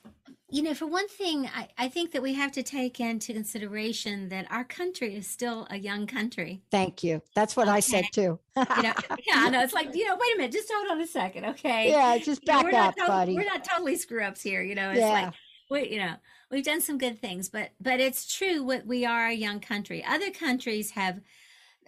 [0.50, 4.30] you know, for one thing, I, I think that we have to take into consideration
[4.30, 6.62] that our country is still a young country.
[6.70, 7.20] Thank you.
[7.34, 7.76] That's what okay.
[7.76, 8.38] I said too.
[8.56, 8.94] you know,
[9.26, 9.62] yeah, I know.
[9.62, 11.90] It's like, you know, wait a minute, just hold on a second, okay?
[11.90, 13.34] Yeah, just back you know, up, buddy.
[13.34, 14.90] We're not totally screw ups here, you know.
[14.90, 15.12] It's yeah.
[15.12, 15.34] like
[15.70, 16.14] we, you know,
[16.50, 18.62] we've done some good things, but but it's true.
[18.62, 20.04] What we are a young country.
[20.04, 21.20] Other countries have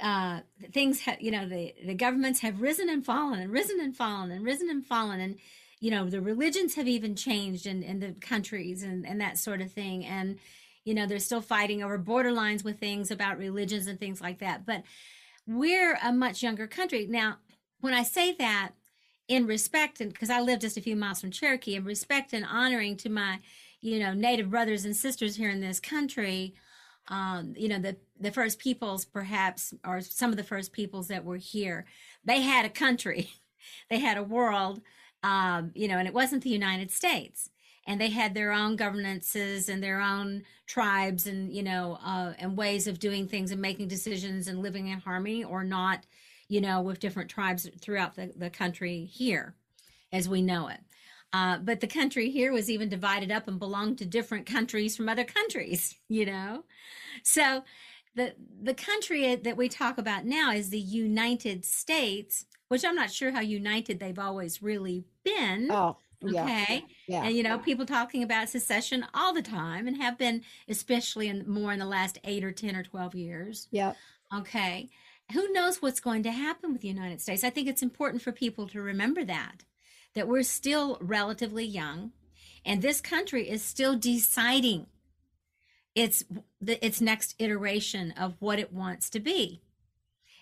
[0.03, 0.41] uh
[0.73, 4.31] things have you know the the governments have risen and fallen and risen and fallen
[4.31, 5.37] and risen and fallen and
[5.81, 9.61] you know the religions have even changed in, in the countries and, and that sort
[9.61, 10.05] of thing.
[10.05, 10.39] And
[10.85, 14.67] you know they're still fighting over borderlines with things about religions and things like that.
[14.67, 14.83] But
[15.47, 17.07] we're a much younger country.
[17.09, 17.39] Now
[17.81, 18.73] when i say that
[19.29, 22.45] in respect and because i live just a few miles from cherokee in respect and
[22.45, 23.39] honoring to my
[23.81, 26.55] you know native brothers and sisters here in this country
[27.09, 31.25] um, you know the the first peoples perhaps or some of the first peoples that
[31.25, 31.87] were here
[32.25, 33.31] they had a country.
[33.91, 34.81] They had a world
[35.23, 37.51] um, you know, and it wasn't the United States.
[37.87, 42.57] And they had their own governances and their own tribes and, you know, uh, and
[42.57, 46.05] ways of doing things and making decisions and living in harmony or not,
[46.49, 49.55] you know, with different tribes throughout the, the country here
[50.13, 50.81] as we know it.
[51.33, 55.09] Uh, but the country here was even divided up and belonged to different countries from
[55.09, 56.65] other countries, you know?
[57.23, 57.65] So
[58.15, 63.13] the the country that we talk about now is the United States, which I'm not
[63.13, 65.71] sure how united they've always really been.
[65.71, 66.43] Oh, yeah.
[66.45, 66.85] Okay.
[67.07, 67.25] Yeah.
[67.25, 71.49] And you know, people talking about secession all the time and have been especially in
[71.49, 73.69] more in the last 8 or 10 or 12 years.
[73.71, 73.95] Yeah.
[74.35, 74.91] Okay.
[75.33, 77.45] Who knows what's going to happen with the United States?
[77.45, 79.65] I think it's important for people to remember that
[80.15, 82.13] that we're still relatively young
[82.65, 84.87] and this country is still deciding
[85.95, 86.25] its
[86.61, 89.61] the, its next iteration of what it wants to be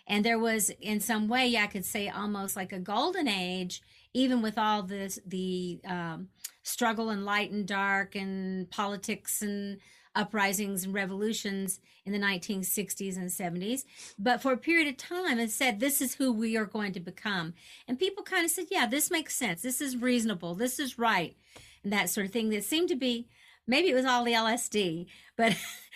[0.06, 3.82] and there was in some way i could say almost like a golden age
[4.18, 6.28] even with all this the um,
[6.62, 9.78] struggle and light and dark and politics and
[10.14, 13.84] uprisings and revolutions in the 1960s and 70s
[14.18, 17.00] but for a period of time it said this is who we are going to
[17.00, 17.54] become.
[17.86, 19.62] And people kind of said yeah this makes sense.
[19.62, 20.54] This is reasonable.
[20.54, 21.36] This is right.
[21.84, 23.28] And that sort of thing that seemed to be
[23.68, 25.06] maybe it was all the LSD,
[25.36, 25.54] but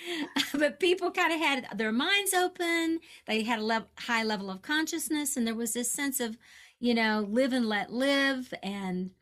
[0.56, 3.00] but people kind of had their minds open.
[3.26, 6.36] They had a le- high level of consciousness, and there was this sense of,
[6.82, 9.12] you know, live and let live, and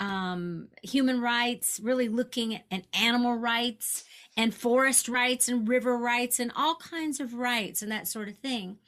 [0.00, 4.04] um, human rights, really looking at animal rights
[4.36, 8.38] and forest rights and river rights and all kinds of rights and that sort of
[8.38, 8.78] thing.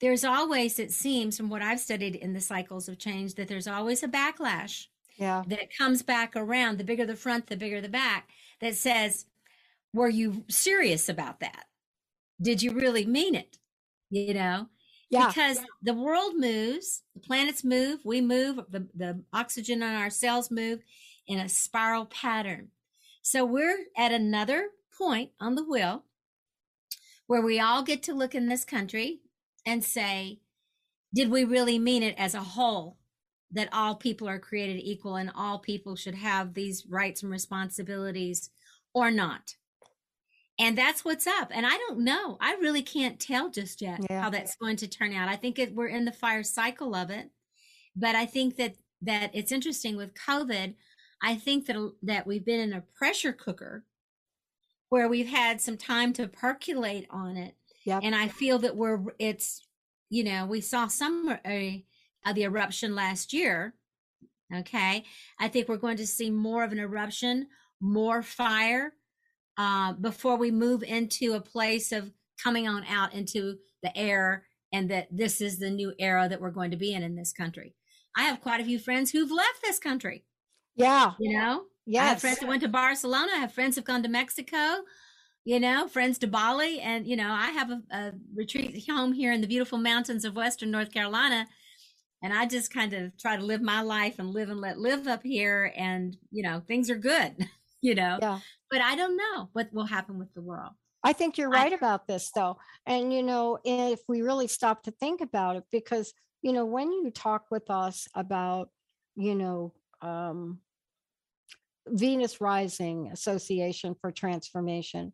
[0.00, 3.68] There's always, it seems, from what I've studied in the cycles of change, that there's
[3.68, 5.46] always a backlash Yeah.
[5.46, 6.78] that comes back around.
[6.78, 8.30] The bigger the front, the bigger the back,
[8.60, 9.26] that says,
[9.94, 11.66] Were you serious about that?
[12.42, 13.58] Did you really mean it?
[14.10, 14.68] You know?
[15.10, 15.28] Yeah.
[15.28, 20.50] Because the world moves, the planets move, we move, the, the oxygen on our cells
[20.50, 20.80] move
[21.26, 22.68] in a spiral pattern.
[23.22, 26.04] So we're at another point on the wheel
[27.26, 29.20] where we all get to look in this country
[29.64, 30.40] and say,
[31.14, 32.96] did we really mean it as a whole?
[33.52, 38.50] That all people are created equal and all people should have these rights and responsibilities
[38.92, 39.54] or not?
[40.58, 41.50] And that's what's up.
[41.50, 42.38] And I don't know.
[42.40, 44.22] I really can't tell just yet Yeah.
[44.22, 45.28] how that's going to turn out.
[45.28, 47.30] I think it, we're in the fire cycle of it.
[47.94, 50.74] But I think that that it's interesting with COVID.
[51.22, 53.84] I think that that we've been in a pressure cooker
[54.88, 57.54] where we've had some time to percolate on it.
[57.84, 58.00] Yep.
[58.04, 59.66] And I feel that we're it's
[60.08, 61.48] you know we saw some uh,
[62.26, 63.74] of the eruption last year.
[64.54, 65.04] Okay,
[65.40, 67.48] I think we're going to see more of an eruption,
[67.80, 68.92] more fire
[69.56, 74.90] uh, before we move into a place of coming on out into the air and
[74.90, 77.74] that this is the new era that we're going to be in in this country.
[78.16, 80.24] I have quite a few friends who've left this country.
[80.74, 81.12] Yeah.
[81.18, 83.32] You know, I have friends that went to Barcelona.
[83.34, 84.82] I have friends who've gone to Mexico.
[85.44, 89.32] You know, friends to Bali, and you know, I have a, a retreat home here
[89.32, 91.46] in the beautiful mountains of Western North Carolina,
[92.20, 95.06] and I just kind of try to live my life and live and let live
[95.06, 97.46] up here, and you know, things are good.
[97.86, 98.40] You know, Yeah.
[98.68, 100.72] but I don't know what will happen with the world.
[101.04, 102.56] I think you're I- right about this, though.
[102.84, 106.12] And, you know, if we really stop to think about it, because,
[106.42, 108.70] you know, when you talk with us about,
[109.14, 110.60] you know, um,
[111.86, 115.12] Venus Rising Association for Transformation,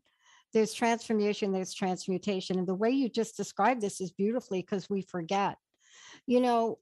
[0.54, 2.58] there's transformation, there's transmutation.
[2.58, 5.58] And the way you just described this is beautifully because we forget.
[6.26, 6.78] You know,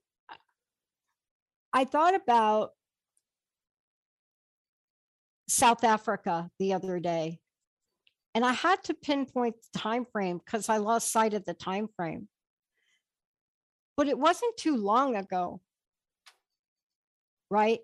[1.72, 2.70] I thought about
[5.51, 7.40] South Africa the other day
[8.34, 11.88] and i had to pinpoint the time frame because i lost sight of the time
[11.96, 12.28] frame
[13.96, 15.61] but it wasn't too long ago
[17.51, 17.80] right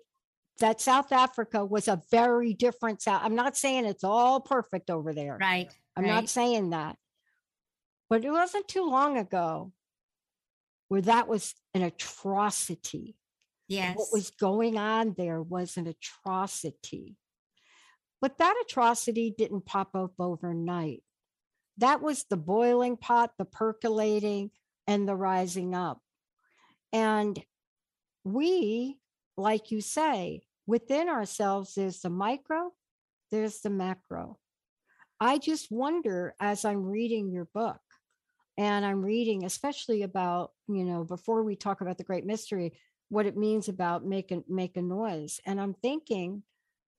[0.59, 5.13] that south africa was a very different south i'm not saying it's all perfect over
[5.13, 5.69] there Right.
[5.95, 6.09] i'm right.
[6.09, 6.95] not saying that
[8.09, 9.73] but it wasn't too long ago
[10.87, 13.15] where that was an atrocity
[13.67, 13.97] Yes.
[13.97, 17.17] what was going on there was an atrocity.
[18.21, 21.03] But that atrocity didn't pop up overnight.
[21.77, 24.51] That was the boiling pot, the percolating,
[24.87, 26.01] and the rising up.
[26.91, 27.39] And
[28.23, 28.97] we,
[29.37, 32.71] like you say, within ourselves, there's the micro,
[33.29, 34.39] there's the macro.
[35.19, 37.81] I just wonder as I'm reading your book,
[38.57, 42.73] and I'm reading, especially about, you know, before we talk about the great mystery,
[43.09, 45.39] what it means about make a make a noise.
[45.45, 46.43] And I'm thinking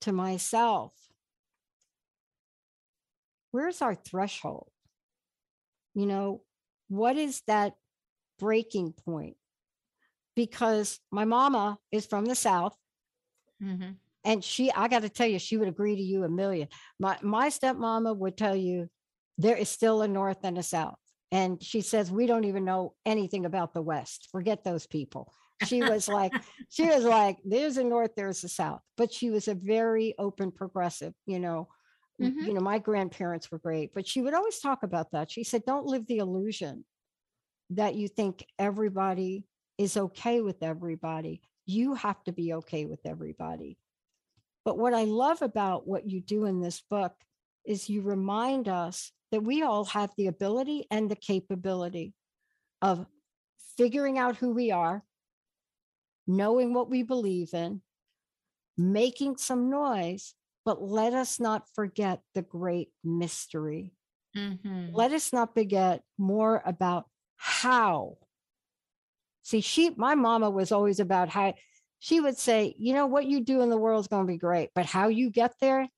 [0.03, 0.93] to myself,
[3.51, 4.71] where's our threshold?
[5.95, 6.43] You know,
[6.89, 7.75] what is that
[8.39, 9.37] breaking point?
[10.37, 12.77] Because my mama is from the South
[13.63, 13.97] Mhm.
[14.25, 16.69] and she i got to tell you she would agree to you a million
[16.99, 18.89] my my stepmama would tell you
[19.37, 20.99] there is still a north and a south
[21.33, 25.83] and she says we don't even know anything about the west forget those people she
[25.83, 26.33] was like
[26.69, 30.53] she was like there's a north there's a south but she was a very open
[30.53, 31.69] progressive you know
[32.21, 32.47] M- Mhm.
[32.47, 35.31] you know my grandparents were great but she would always talk about that.
[35.31, 36.85] She said don't live the illusion
[37.71, 39.45] that you think everybody
[39.77, 41.43] is okay with everybody.
[41.67, 43.79] You have to be okay with everybody.
[44.65, 47.15] But what I love about what you do in this book
[47.65, 52.15] is you remind us that we all have the ability and the capability
[52.81, 53.07] of
[53.77, 55.05] figuring out who we are,
[56.27, 57.83] knowing what we believe in,
[58.77, 60.35] making some noise,
[60.69, 63.95] but let us not forget the great mystery.
[64.37, 64.91] Mhm.
[64.93, 68.19] Let us not forget more about how.
[69.41, 71.55] See, she, my mama was always about how
[72.01, 74.37] she would say, you know, what you do in the world is going to be
[74.37, 75.89] great, but how you get there,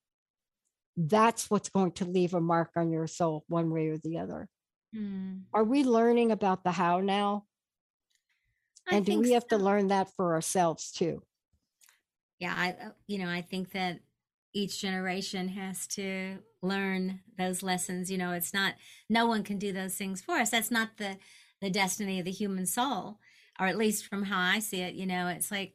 [0.96, 4.48] that's what's going to leave a mark on your soul one way or the other.
[4.94, 5.46] Mm.
[5.52, 7.44] Are we learning about the how now?
[8.88, 11.24] I And do we have to learn that for ourselves too?
[12.40, 14.00] yeah i uh, you know i think that
[14.52, 18.74] each generation has to learn those lessons you know it's not
[19.08, 21.16] no one can do those things for us that's not the
[21.60, 23.18] the destiny of the human soul
[23.58, 25.74] or at least from how i see it you know it's like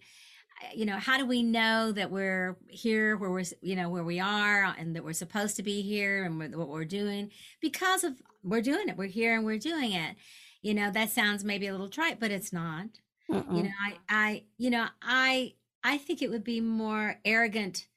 [0.73, 4.19] you know, how do we know that we're here where we're, you know, where we
[4.19, 7.31] are and that we're supposed to be here and what we're doing?
[7.61, 8.13] Because of
[8.43, 8.97] we're doing it.
[8.97, 10.15] We're here and we're doing it.
[10.61, 12.87] You know, that sounds maybe a little trite, but it's not.
[13.31, 13.43] Uh-uh.
[13.53, 15.53] You know, I, I, you know, I,
[15.83, 17.87] I think it would be more arrogant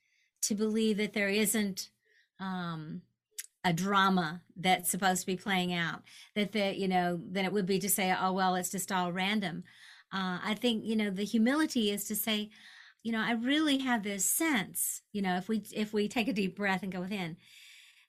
[0.43, 1.91] to believe that there isn't
[2.41, 3.03] um,
[3.64, 6.03] a drama that's supposed to be playing out.
[6.34, 9.12] That the, you know, than it would be to say, oh well, it's just all
[9.12, 9.64] random.
[10.12, 12.51] Uh, I think you know the humility is to say,
[13.03, 16.32] you know, I really have this sense, you know, if we if we take a
[16.32, 17.36] deep breath and go within,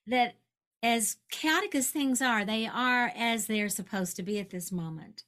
[0.07, 0.35] that
[0.81, 5.23] as chaotic as things are, they are as they're supposed to be at this moment.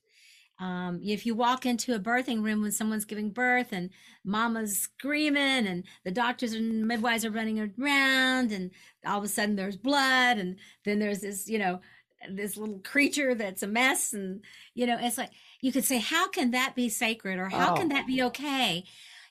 [0.62, 3.89] Um, if you walk into a birthing room when someone's giving birth and
[4.24, 8.70] mama's screaming and the doctors and midwives are running around and
[9.03, 11.82] all of a sudden there's blood and then there's this, you know,
[12.30, 14.43] this little creature that's a mess and
[14.76, 17.76] you know it's like you could say how can that be sacred or how oh.
[17.76, 18.84] can that be okay?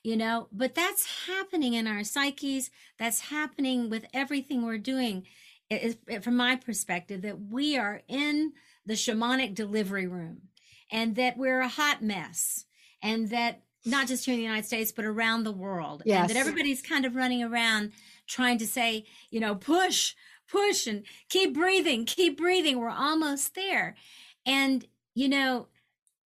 [0.02, 2.72] You know but that's happening in our psyches.
[2.98, 5.24] That's happening with everything we're doing.
[5.70, 8.54] It it, from my perspective that we are in
[8.84, 10.48] the shamanic delivery room
[10.90, 12.64] and that we're a hot mess
[13.02, 16.02] and that not just here in the United States, but around the world.
[16.04, 16.20] Yes.
[16.20, 17.92] And that everybody's kind of running around
[18.26, 20.14] trying to say, you know, push,
[20.48, 22.78] push and keep breathing, keep breathing.
[22.78, 23.96] We're almost there.
[24.44, 25.68] And, you know,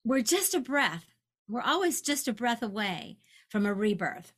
[0.04, 1.14] we're just a breath.
[1.48, 4.32] We're always just a breath away from a rebirth.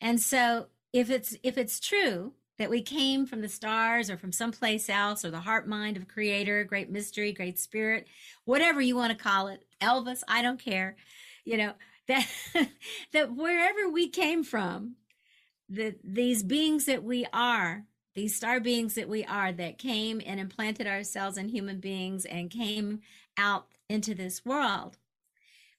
[0.00, 4.32] And so if it's if it's true that we came from the stars or from
[4.32, 8.06] someplace else or the heart mind of creator, great mystery, great spirit,
[8.44, 10.96] whatever you want to call it, Elvis, I don't care.
[11.46, 11.72] You know,
[12.06, 12.28] that
[13.14, 14.96] that wherever we came from,
[15.70, 20.38] that these beings that we are these star beings that we are that came and
[20.38, 23.00] implanted ourselves in human beings and came
[23.38, 24.98] out into this world.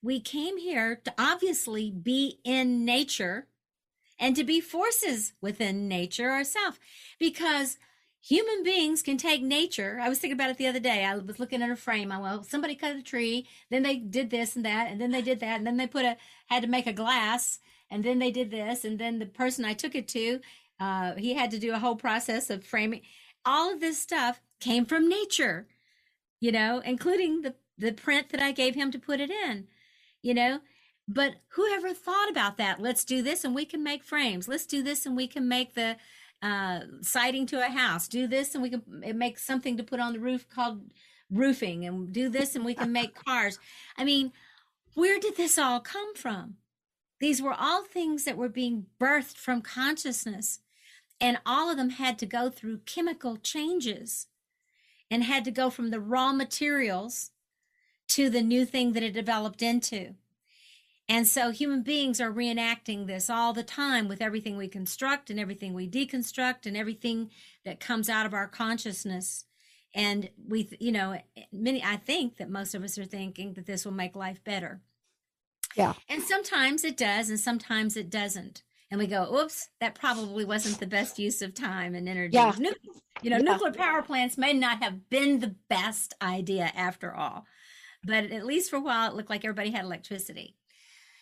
[0.02, 3.46] We came here to obviously be in nature
[4.22, 6.80] and to be forces within nature ourselves
[7.19, 7.78] because
[8.22, 9.99] human beings can take nature.
[10.01, 11.03] I was thinking about it the other day.
[11.03, 12.09] I was looking at a frame.
[12.11, 15.22] I well, somebody cut a tree, then they did this and that, and then they
[15.22, 16.15] did that, and then they put a
[16.47, 17.59] had to make a glass,
[17.89, 20.39] and then they did this, and then the person I took it to
[20.82, 23.01] uh, he had to do a whole process of framing.
[23.45, 25.67] All of this stuff came from nature,
[26.39, 29.67] you know, including the, the print that I gave him to put it in,
[30.24, 30.59] you know.
[31.14, 32.80] But whoever thought about that?
[32.82, 34.47] Let's do this and we can make frames.
[34.47, 35.97] Let's do this and we can make the
[36.41, 38.07] uh, siding to a house.
[38.07, 38.84] Do this and we can
[39.18, 40.82] make something to put on the roof called
[41.30, 43.59] roofing and do this and we can make cars.
[43.97, 44.32] I mean,
[44.93, 46.55] where did this all come from?
[47.20, 50.62] These were all things that were being birthed from consciousness
[51.20, 54.28] and all of them had to go through chemical changes
[55.09, 57.32] and had to go from the raw materials
[58.07, 60.16] to the new thing that it developed into.
[61.12, 65.38] And so human beings are reenacting this all the time with everything we construct and
[65.38, 67.32] everything we deconstruct and everything
[67.66, 69.43] that comes out of our consciousness.
[69.93, 71.18] And we, you know,
[71.51, 74.80] many, I think that most of us are thinking that this will make life better.
[75.76, 75.93] Yeah.
[76.07, 80.80] And sometimes it does, and sometimes it doesn't and we go, oops, that probably wasn't
[80.80, 82.36] the best use of time and energy.
[82.36, 82.53] Yeah.
[82.59, 82.74] Nu-
[83.22, 83.43] you know, yeah.
[83.43, 87.45] nuclear power plants may not have been the best idea after all,
[88.03, 90.57] but at least for a while, it looked like everybody had electricity.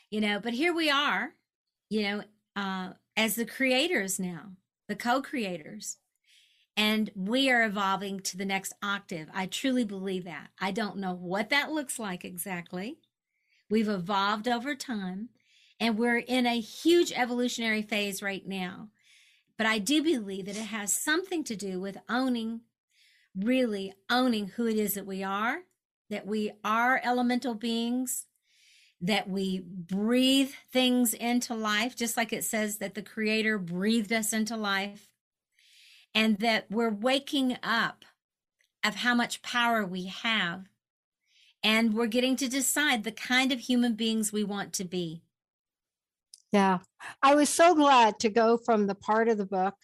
[0.10, 1.34] You know, but here we are,
[1.90, 2.24] you know,
[2.56, 4.54] uh, as the creators now,
[4.88, 5.98] the co creators,
[6.76, 9.28] and we are evolving to the next octave.
[9.34, 10.48] I truly believe that.
[10.60, 13.00] I don't know what that looks like exactly.
[13.70, 15.30] We've evolved over time
[15.80, 18.90] and we're in a huge evolutionary phase right now.
[19.58, 22.62] But I do believe that it has something to do with owning,
[23.36, 25.60] really owning who it is that we are,
[26.10, 28.26] that we are elemental beings,
[29.02, 34.34] that we breathe things into life, just like it says that the Creator breathed us
[34.34, 35.08] into life,
[36.14, 38.04] and that we're waking up
[38.84, 40.66] of how much power we have.
[41.64, 45.22] And we're getting to decide the kind of human beings we want to be.
[46.52, 46.80] Yeah.
[47.22, 49.76] I was so glad to go from the part of the book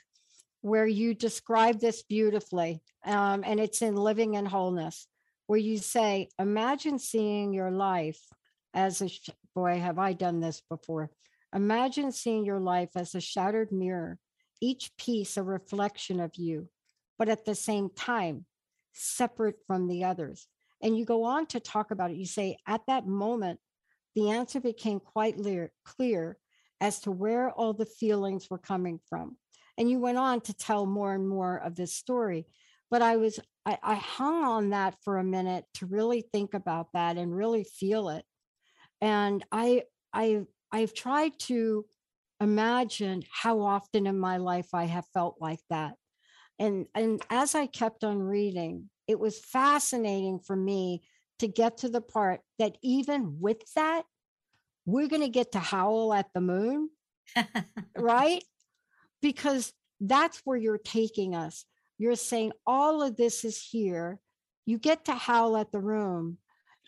[0.61, 5.07] where you describe this beautifully, um, and it's in Living in Wholeness,
[5.47, 8.19] where you say, Imagine seeing your life
[8.75, 11.09] as a, sh- boy, have I done this before.
[11.55, 14.19] Imagine seeing your life as a shattered mirror,
[14.61, 16.67] each piece a reflection of you,
[17.17, 18.45] but at the same time,
[18.93, 20.47] separate from the others.
[20.83, 22.17] And you go on to talk about it.
[22.17, 23.59] You say, At that moment,
[24.13, 26.37] the answer became quite clear, clear
[26.81, 29.37] as to where all the feelings were coming from.
[29.77, 32.45] And you went on to tell more and more of this story.
[32.91, 36.87] But I was, I, I hung on that for a minute to really think about
[36.93, 38.25] that and really feel it.
[39.01, 39.83] And I,
[40.13, 40.41] I,
[40.71, 41.85] I've tried to
[42.39, 45.95] imagine how often in my life I have felt like that.
[46.59, 51.03] And and as I kept on reading, it was fascinating for me
[51.39, 54.03] to get to the part that even with that,
[54.85, 56.89] we're going to get to howl at the moon,
[57.97, 58.43] right?
[59.21, 61.65] Because that's where you're taking us.
[61.97, 64.19] You're saying all of this is here.
[64.67, 66.37] You get to howl at the room.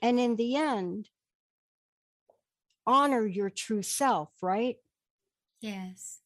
[0.04, 1.10] And in the end,
[2.88, 4.78] honor your true self, right?
[5.62, 6.22] Yes.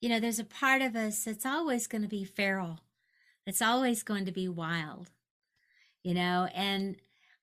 [0.00, 2.80] You know, there's a part of us that's always going to be feral,
[3.44, 5.10] that's always going to be wild,
[6.04, 6.96] you know, and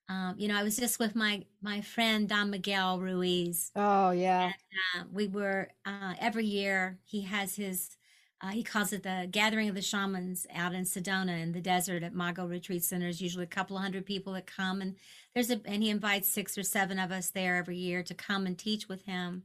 [0.08, 3.70] um, you know, I was just with my my friend Don Miguel Ruiz.
[3.74, 4.44] Oh yeah.
[4.44, 4.54] And,
[5.02, 7.96] uh, we were uh, every year he has his
[8.44, 12.02] uh, he calls it the Gathering of the Shamans out in Sedona in the desert
[12.02, 13.06] at Mago Retreat Center.
[13.06, 14.96] There's usually a couple of hundred people that come, and
[15.32, 18.44] there's a and he invites six or seven of us there every year to come
[18.46, 19.44] and teach with him.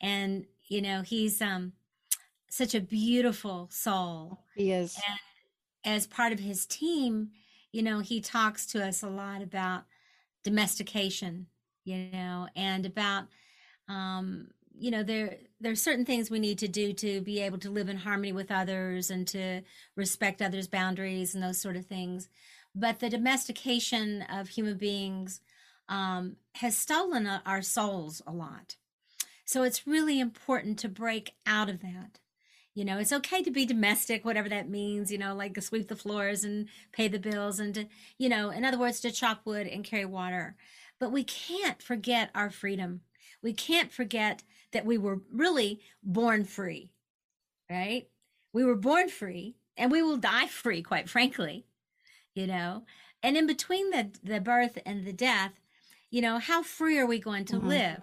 [0.00, 1.72] And you know, he's um
[2.48, 4.38] such a beautiful soul.
[4.54, 4.96] He is.
[5.84, 7.30] And as part of his team,
[7.72, 9.82] you know, he talks to us a lot about
[10.44, 11.48] domestication,
[11.84, 13.24] you know, and about
[13.88, 14.48] um
[14.78, 17.88] you know there there's certain things we need to do to be able to live
[17.88, 19.62] in harmony with others and to
[19.96, 22.28] respect others boundaries and those sort of things.
[22.74, 25.40] But the domestication of human beings
[25.88, 28.76] um, has stolen our souls a lot.
[29.44, 32.18] So it's really important to break out of that.
[32.74, 35.96] You know it's okay to be domestic whatever that means you know like sweep the
[35.96, 39.66] floors and pay the bills and to you know in other words to chop wood
[39.66, 40.56] and carry water.
[40.98, 43.02] But we can't forget our freedom
[43.42, 46.92] we can't forget that we were really born free,
[47.70, 48.08] right?
[48.52, 51.66] We were born free and we will die free, quite frankly,
[52.34, 52.84] you know?
[53.22, 55.52] And in between the, the birth and the death,
[56.10, 57.68] you know, how free are we going to mm-hmm.
[57.68, 58.02] live?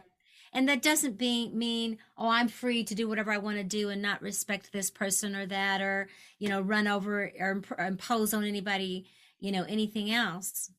[0.51, 3.89] And that doesn't be, mean, oh, I'm free to do whatever I want to do
[3.89, 6.09] and not respect this person or that, or,
[6.39, 9.05] you know, run over or impose on anybody,
[9.39, 10.71] you know, anything else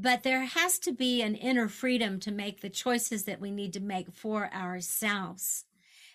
[0.00, 3.72] but there has to be an inner freedom to make the choices that we need
[3.74, 5.66] to make for ourselves.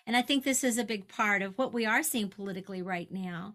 [0.06, 3.10] And I think this is a big part of what we are seeing politically right
[3.10, 3.54] now.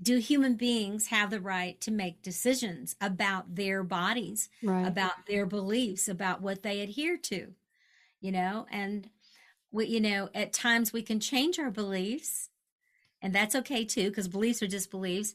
[0.00, 4.86] Do human beings have the right to make decisions about their bodies, right.
[4.86, 7.52] about their beliefs, about what they adhere to?
[8.20, 9.10] You know, and
[9.72, 12.48] we, you know, at times we can change our beliefs,
[13.20, 15.34] and that's okay too, because beliefs are just beliefs.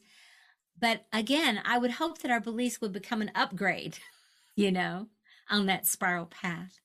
[0.78, 3.98] But again, I would hope that our beliefs would become an upgrade
[4.54, 5.08] you know,
[5.50, 6.80] on that spiral path.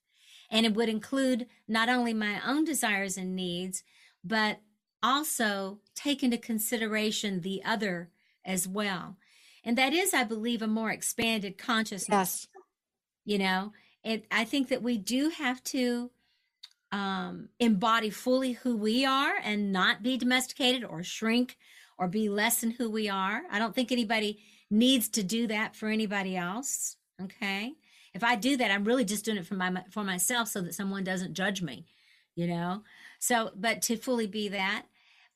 [0.49, 3.83] And it would include not only my own desires and needs,
[4.23, 4.59] but
[5.03, 8.09] also take into consideration the other
[8.45, 9.17] as well.
[9.63, 12.47] And that is, I believe, a more expanded consciousness.
[12.53, 12.61] Yes.
[13.25, 16.11] You know, it, I think that we do have to
[16.91, 21.57] um, embody fully who we are and not be domesticated or shrink
[21.97, 23.41] or be less than who we are.
[23.51, 24.39] I don't think anybody
[24.69, 26.96] needs to do that for anybody else.
[27.21, 27.73] Okay.
[28.13, 30.73] If I do that, I'm really just doing it for my for myself so that
[30.73, 31.85] someone doesn't judge me,
[32.35, 32.83] you know.
[33.19, 34.85] So, but to fully be that,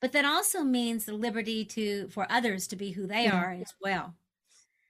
[0.00, 3.36] but that also means the liberty to for others to be who they yeah.
[3.36, 4.14] are as well.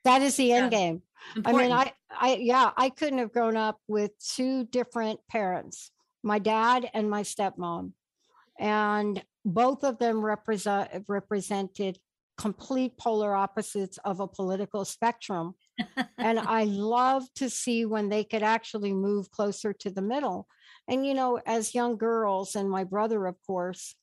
[0.05, 1.03] That is the end game.
[1.37, 1.63] Important.
[1.63, 6.39] I mean, I, I, yeah, I couldn't have grown up with two different parents, my
[6.39, 7.93] dad and my stepmom,
[8.59, 11.99] and both of them represent represented
[12.39, 15.55] complete polar opposites of a political spectrum
[16.19, 20.47] and I love to see when they could actually move closer to the middle.
[20.89, 23.95] And, you know, as young girls, and my brother, of course,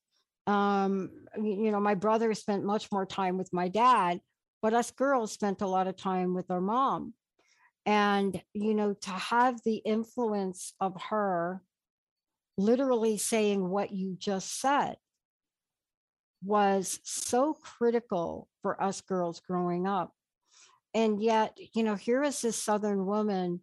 [0.48, 4.20] um, you know, my brother spent much more time with my dad,
[4.62, 7.14] but us girls spent a lot of time with our mom.
[7.86, 11.62] And, you know, to have the influence of her
[12.58, 14.98] literally saying what you just said
[16.44, 20.14] was so critical for us girls growing up
[20.94, 23.62] and yet you know here is this southern woman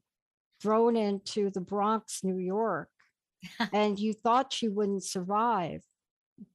[0.60, 2.88] thrown into the bronx new york
[3.72, 5.82] and you thought she wouldn't survive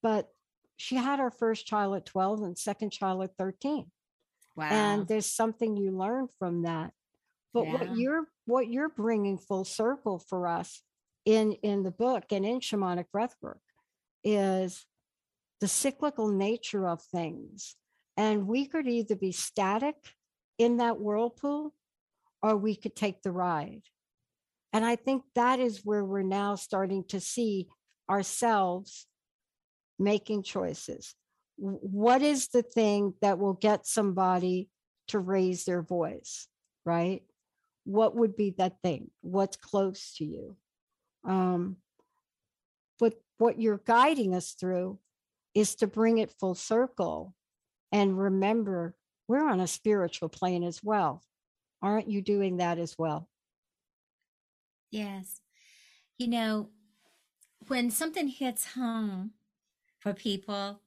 [0.01, 0.29] but
[0.77, 3.85] she had her first child at 12 and second child at 13
[4.55, 4.69] wow.
[4.69, 6.91] and there's something you learn from that.
[7.53, 7.73] But yeah.
[7.73, 10.81] what you're what you're bringing full circle for us
[11.25, 13.59] in in the book and in shamanic breathwork
[14.23, 14.85] is
[15.59, 17.75] the cyclical nature of things.
[18.17, 19.95] And we could either be static
[20.57, 21.73] in that whirlpool
[22.41, 23.83] or we could take the ride.
[24.73, 27.67] And I think that is where we're now starting to see
[28.09, 29.07] ourselves
[29.99, 31.15] making choices.
[31.57, 34.69] What is the thing that will get somebody
[35.09, 36.47] to raise their voice,
[36.85, 37.21] right?
[37.83, 39.11] What would be that thing?
[39.21, 40.57] What's close to you?
[41.23, 41.77] Um,
[42.99, 44.99] but what you're guiding us through
[45.53, 47.35] is to bring it full circle
[47.91, 48.95] and remember
[49.31, 51.23] we're on a spiritual plane as well.
[51.81, 53.29] Aren't you doing that as well?
[54.91, 55.39] Yes.
[56.17, 56.69] You know,
[57.69, 59.31] when something hits home
[59.99, 60.81] for people,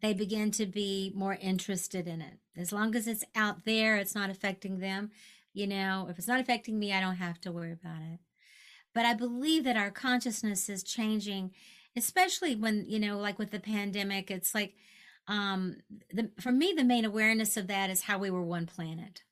[0.00, 2.38] they begin to be more interested in it.
[2.56, 5.10] As long as it's out there, it's not affecting them.
[5.52, 8.20] You know, if it's not affecting me, I don't have to worry about it.
[8.94, 11.50] But I believe that our consciousness is changing,
[11.94, 14.76] especially when, you know, like with the pandemic, it's like,
[15.28, 15.76] um,
[16.12, 19.22] the, for me, the main awareness of that is how we were one planet.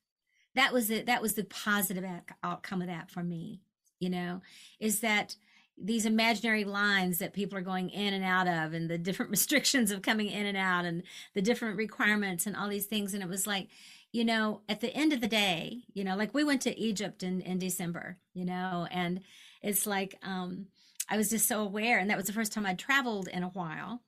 [0.55, 1.05] That was it.
[1.05, 2.05] That was the positive
[2.43, 3.61] outcome of that for me,
[3.99, 4.41] you know,
[4.79, 5.35] is that
[5.77, 9.91] these imaginary lines that people are going in and out of and the different restrictions
[9.91, 13.13] of coming in and out and the different requirements and all these things.
[13.13, 13.69] And it was like,
[14.11, 17.23] you know, at the end of the day, you know, like we went to Egypt
[17.23, 19.21] in, in December, you know, and
[19.61, 20.67] it's like um,
[21.09, 23.49] I was just so aware, and that was the first time I'd traveled in a
[23.49, 24.01] while.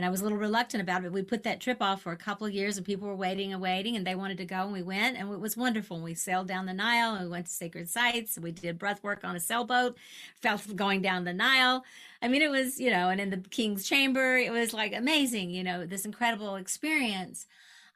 [0.00, 1.12] And I was a little reluctant about it.
[1.12, 3.60] We put that trip off for a couple of years, and people were waiting and
[3.60, 5.96] waiting, and they wanted to go, and we went, and it was wonderful.
[5.96, 8.78] And we sailed down the Nile, and we went to sacred sites, and we did
[8.78, 9.98] breath work on a sailboat,
[10.40, 11.84] felt going down the Nile.
[12.22, 15.50] I mean, it was, you know, and in the king's chamber, it was like amazing,
[15.50, 17.46] you know, this incredible experience.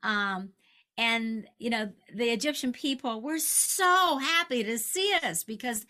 [0.03, 0.51] Um,
[0.97, 5.87] and you know the egyptian people were so happy to see us because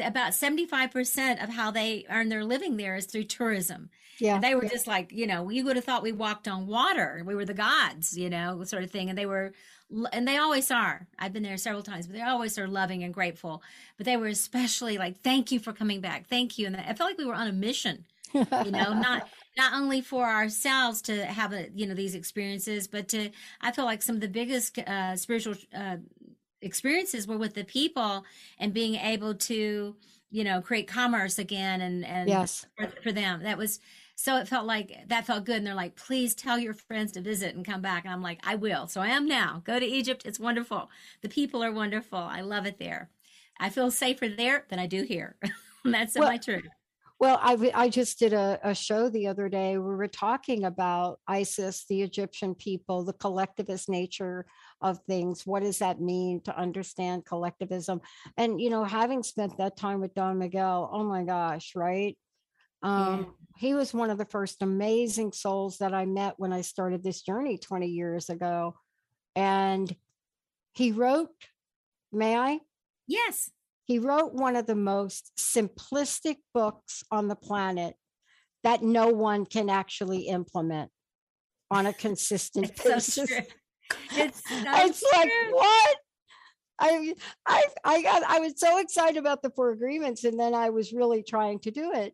[0.00, 3.90] about 75% of how they earn their living there is through tourism.
[4.18, 4.36] Yeah.
[4.36, 4.70] And they were yeah.
[4.70, 7.22] just like, you know, you would have thought we walked on water.
[7.26, 9.08] We were the gods, you know, sort of thing.
[9.08, 9.52] And they were,
[10.12, 11.06] and they always are.
[11.18, 13.62] I've been there several times, but they always are loving and grateful.
[13.96, 16.26] But they were especially like, thank you for coming back.
[16.28, 16.66] Thank you.
[16.66, 20.24] And I felt like we were on a mission, you know, not, not only for
[20.24, 24.20] ourselves to have a, you know, these experiences, but to, I feel like some of
[24.20, 25.96] the biggest uh, spiritual uh,
[26.62, 28.24] experiences were with the people
[28.58, 29.94] and being able to
[30.30, 33.78] you know create commerce again and and yes for, for, them that was
[34.16, 35.58] so it felt like that felt good.
[35.58, 38.04] And they're like please tell your friends to visit and come back.
[38.04, 38.88] And i'm like i will.
[38.88, 39.62] So i am now.
[39.64, 40.22] Go to egypt.
[40.24, 40.90] It's wonderful.
[41.22, 42.18] The people are wonderful.
[42.18, 43.10] I love it there.
[43.60, 45.36] I feel safer there than i do here.
[45.84, 46.66] That's well, my truth.
[47.20, 49.78] well, I, I just did a, a show the other day.
[49.78, 54.46] We were talking about ISIS, the Egyptian people, the collectivist nature
[54.80, 55.46] of things.
[55.46, 58.00] What does that mean to understand collectivism?
[58.36, 62.16] And, you know, having spent that time with Don Miguel, oh my gosh, right?
[62.82, 63.24] Um, yeah.
[63.58, 67.22] He was one of the first amazing souls that I met when I started this
[67.22, 68.74] journey 20 years ago.
[69.34, 69.94] And
[70.74, 71.30] he wrote,
[72.12, 72.60] may I?
[73.06, 73.50] Yes.
[73.84, 77.94] He wrote one of the most simplistic books on the planet
[78.64, 80.90] that no one can actually implement
[81.70, 83.30] on a consistent it's basis.
[84.10, 85.96] So it's, it's like what?
[86.80, 87.14] I
[87.46, 90.92] I I got I was so excited about the four agreements and then I was
[90.92, 92.12] really trying to do it.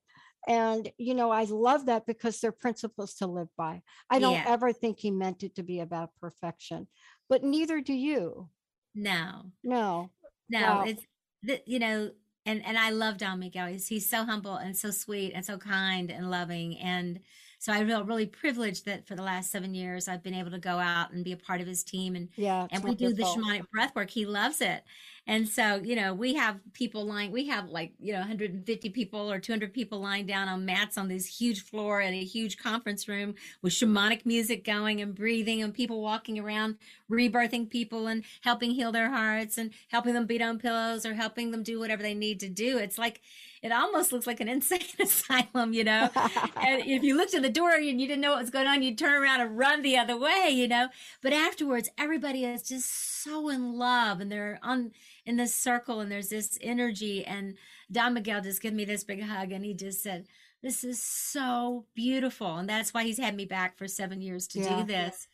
[0.49, 3.83] And you know, I love that because they're principles to live by.
[4.11, 4.45] I don't yeah.
[4.47, 6.89] ever think he meant it to be about perfection,
[7.29, 8.49] but neither do you.
[8.95, 9.53] No.
[9.63, 10.11] No.
[10.51, 10.85] No, wow.
[10.87, 11.03] it's
[11.45, 12.11] that you know
[12.45, 13.69] and and I love Don Miguel.
[13.69, 16.79] He's, he's so humble and so sweet and so kind and loving.
[16.79, 17.21] And
[17.63, 20.59] so I feel really privileged that for the last seven years I've been able to
[20.59, 22.17] go out and be a part of his team.
[22.17, 24.11] And yeah, and we do the shamanic breath work.
[24.11, 24.83] He loves it.
[25.29, 29.31] And so, you know, we have people lying, we have like, you know, 150 people
[29.31, 33.07] or 200 people lying down on mats on this huge floor in a huge conference
[33.07, 38.73] room with shamanic music going and breathing and people walking around, rebirthing people and helping
[38.73, 42.15] heal their hearts and helping them beat on pillows or helping them do whatever they
[42.15, 42.79] need to do.
[42.79, 43.21] It's like,
[43.63, 46.11] it almost looks like an insane asylum, you know.
[46.57, 48.83] and if you looked at the door and you didn't know what was going on,
[48.83, 50.89] you'd turn around and run the other way, you know.
[51.23, 54.91] But afterwards, everybody is just so in love and they're on
[55.25, 57.25] in this circle and there's this energy.
[57.25, 57.57] And
[57.91, 60.27] Don Miguel just gave me this big hug and he just said,
[60.63, 62.57] This is so beautiful.
[62.57, 64.81] And that's why he's had me back for seven years to yeah.
[64.81, 65.29] do this.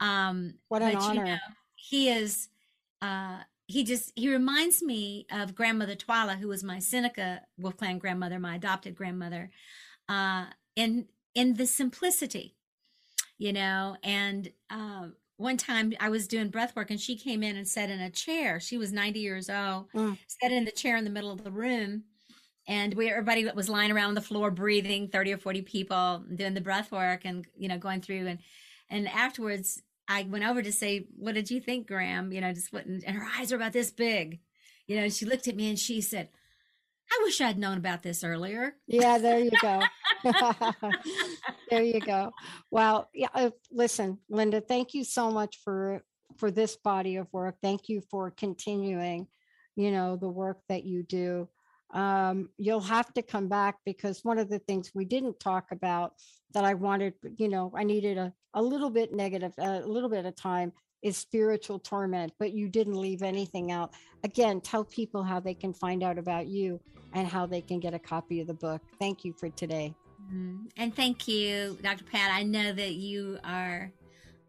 [0.00, 1.24] Um what an but, honor.
[1.24, 1.38] You know,
[1.76, 2.48] he is
[3.00, 3.38] uh
[3.72, 8.38] he just he reminds me of grandmother Twylah, who was my Seneca Wolf Clan grandmother,
[8.38, 9.50] my adopted grandmother,
[10.10, 10.44] uh,
[10.76, 12.54] in in the simplicity,
[13.38, 13.96] you know.
[14.02, 15.08] And uh,
[15.38, 18.10] one time I was doing breath work, and she came in and sat in a
[18.10, 18.60] chair.
[18.60, 20.18] She was ninety years old, mm.
[20.26, 22.04] sat in the chair in the middle of the room,
[22.68, 26.60] and we everybody was lying around the floor breathing, thirty or forty people doing the
[26.60, 28.38] breath work, and you know going through and
[28.90, 29.80] and afterwards
[30.12, 32.32] I went over to say, What did you think, Graham?
[32.32, 34.40] You know, just went, and her eyes are about this big.
[34.86, 36.28] You know, she looked at me and she said,
[37.10, 38.74] I wish I'd known about this earlier.
[38.86, 39.82] Yeah, there you go.
[41.70, 42.30] there you go.
[42.70, 46.02] Well, yeah, uh, listen, Linda, thank you so much for
[46.38, 47.56] for this body of work.
[47.62, 49.26] Thank you for continuing,
[49.76, 51.48] you know, the work that you do.
[51.92, 56.14] Um, you'll have to come back because one of the things we didn't talk about
[56.54, 60.24] that I wanted, you know, I needed a, a little bit negative, a little bit
[60.24, 60.72] of time
[61.02, 63.92] is spiritual torment, but you didn't leave anything out.
[64.24, 66.80] Again, tell people how they can find out about you
[67.12, 68.80] and how they can get a copy of the book.
[68.98, 69.94] Thank you for today.
[70.26, 70.66] Mm-hmm.
[70.76, 72.04] And thank you, Dr.
[72.04, 72.30] Pat.
[72.32, 73.92] I know that you are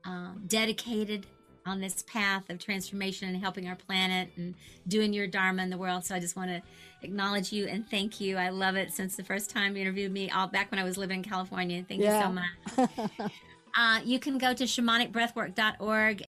[0.05, 1.25] um, dedicated
[1.65, 4.53] on this path of transformation and helping our planet and
[4.87, 6.05] doing your dharma in the world.
[6.05, 6.61] So I just want to
[7.03, 8.37] acknowledge you and thank you.
[8.37, 10.97] I love it since the first time you interviewed me, all back when I was
[10.97, 11.83] living in California.
[11.87, 12.19] Thank yeah.
[12.19, 12.35] you
[12.77, 13.31] so much.
[13.77, 16.23] uh, you can go to shamanicbreathwork.org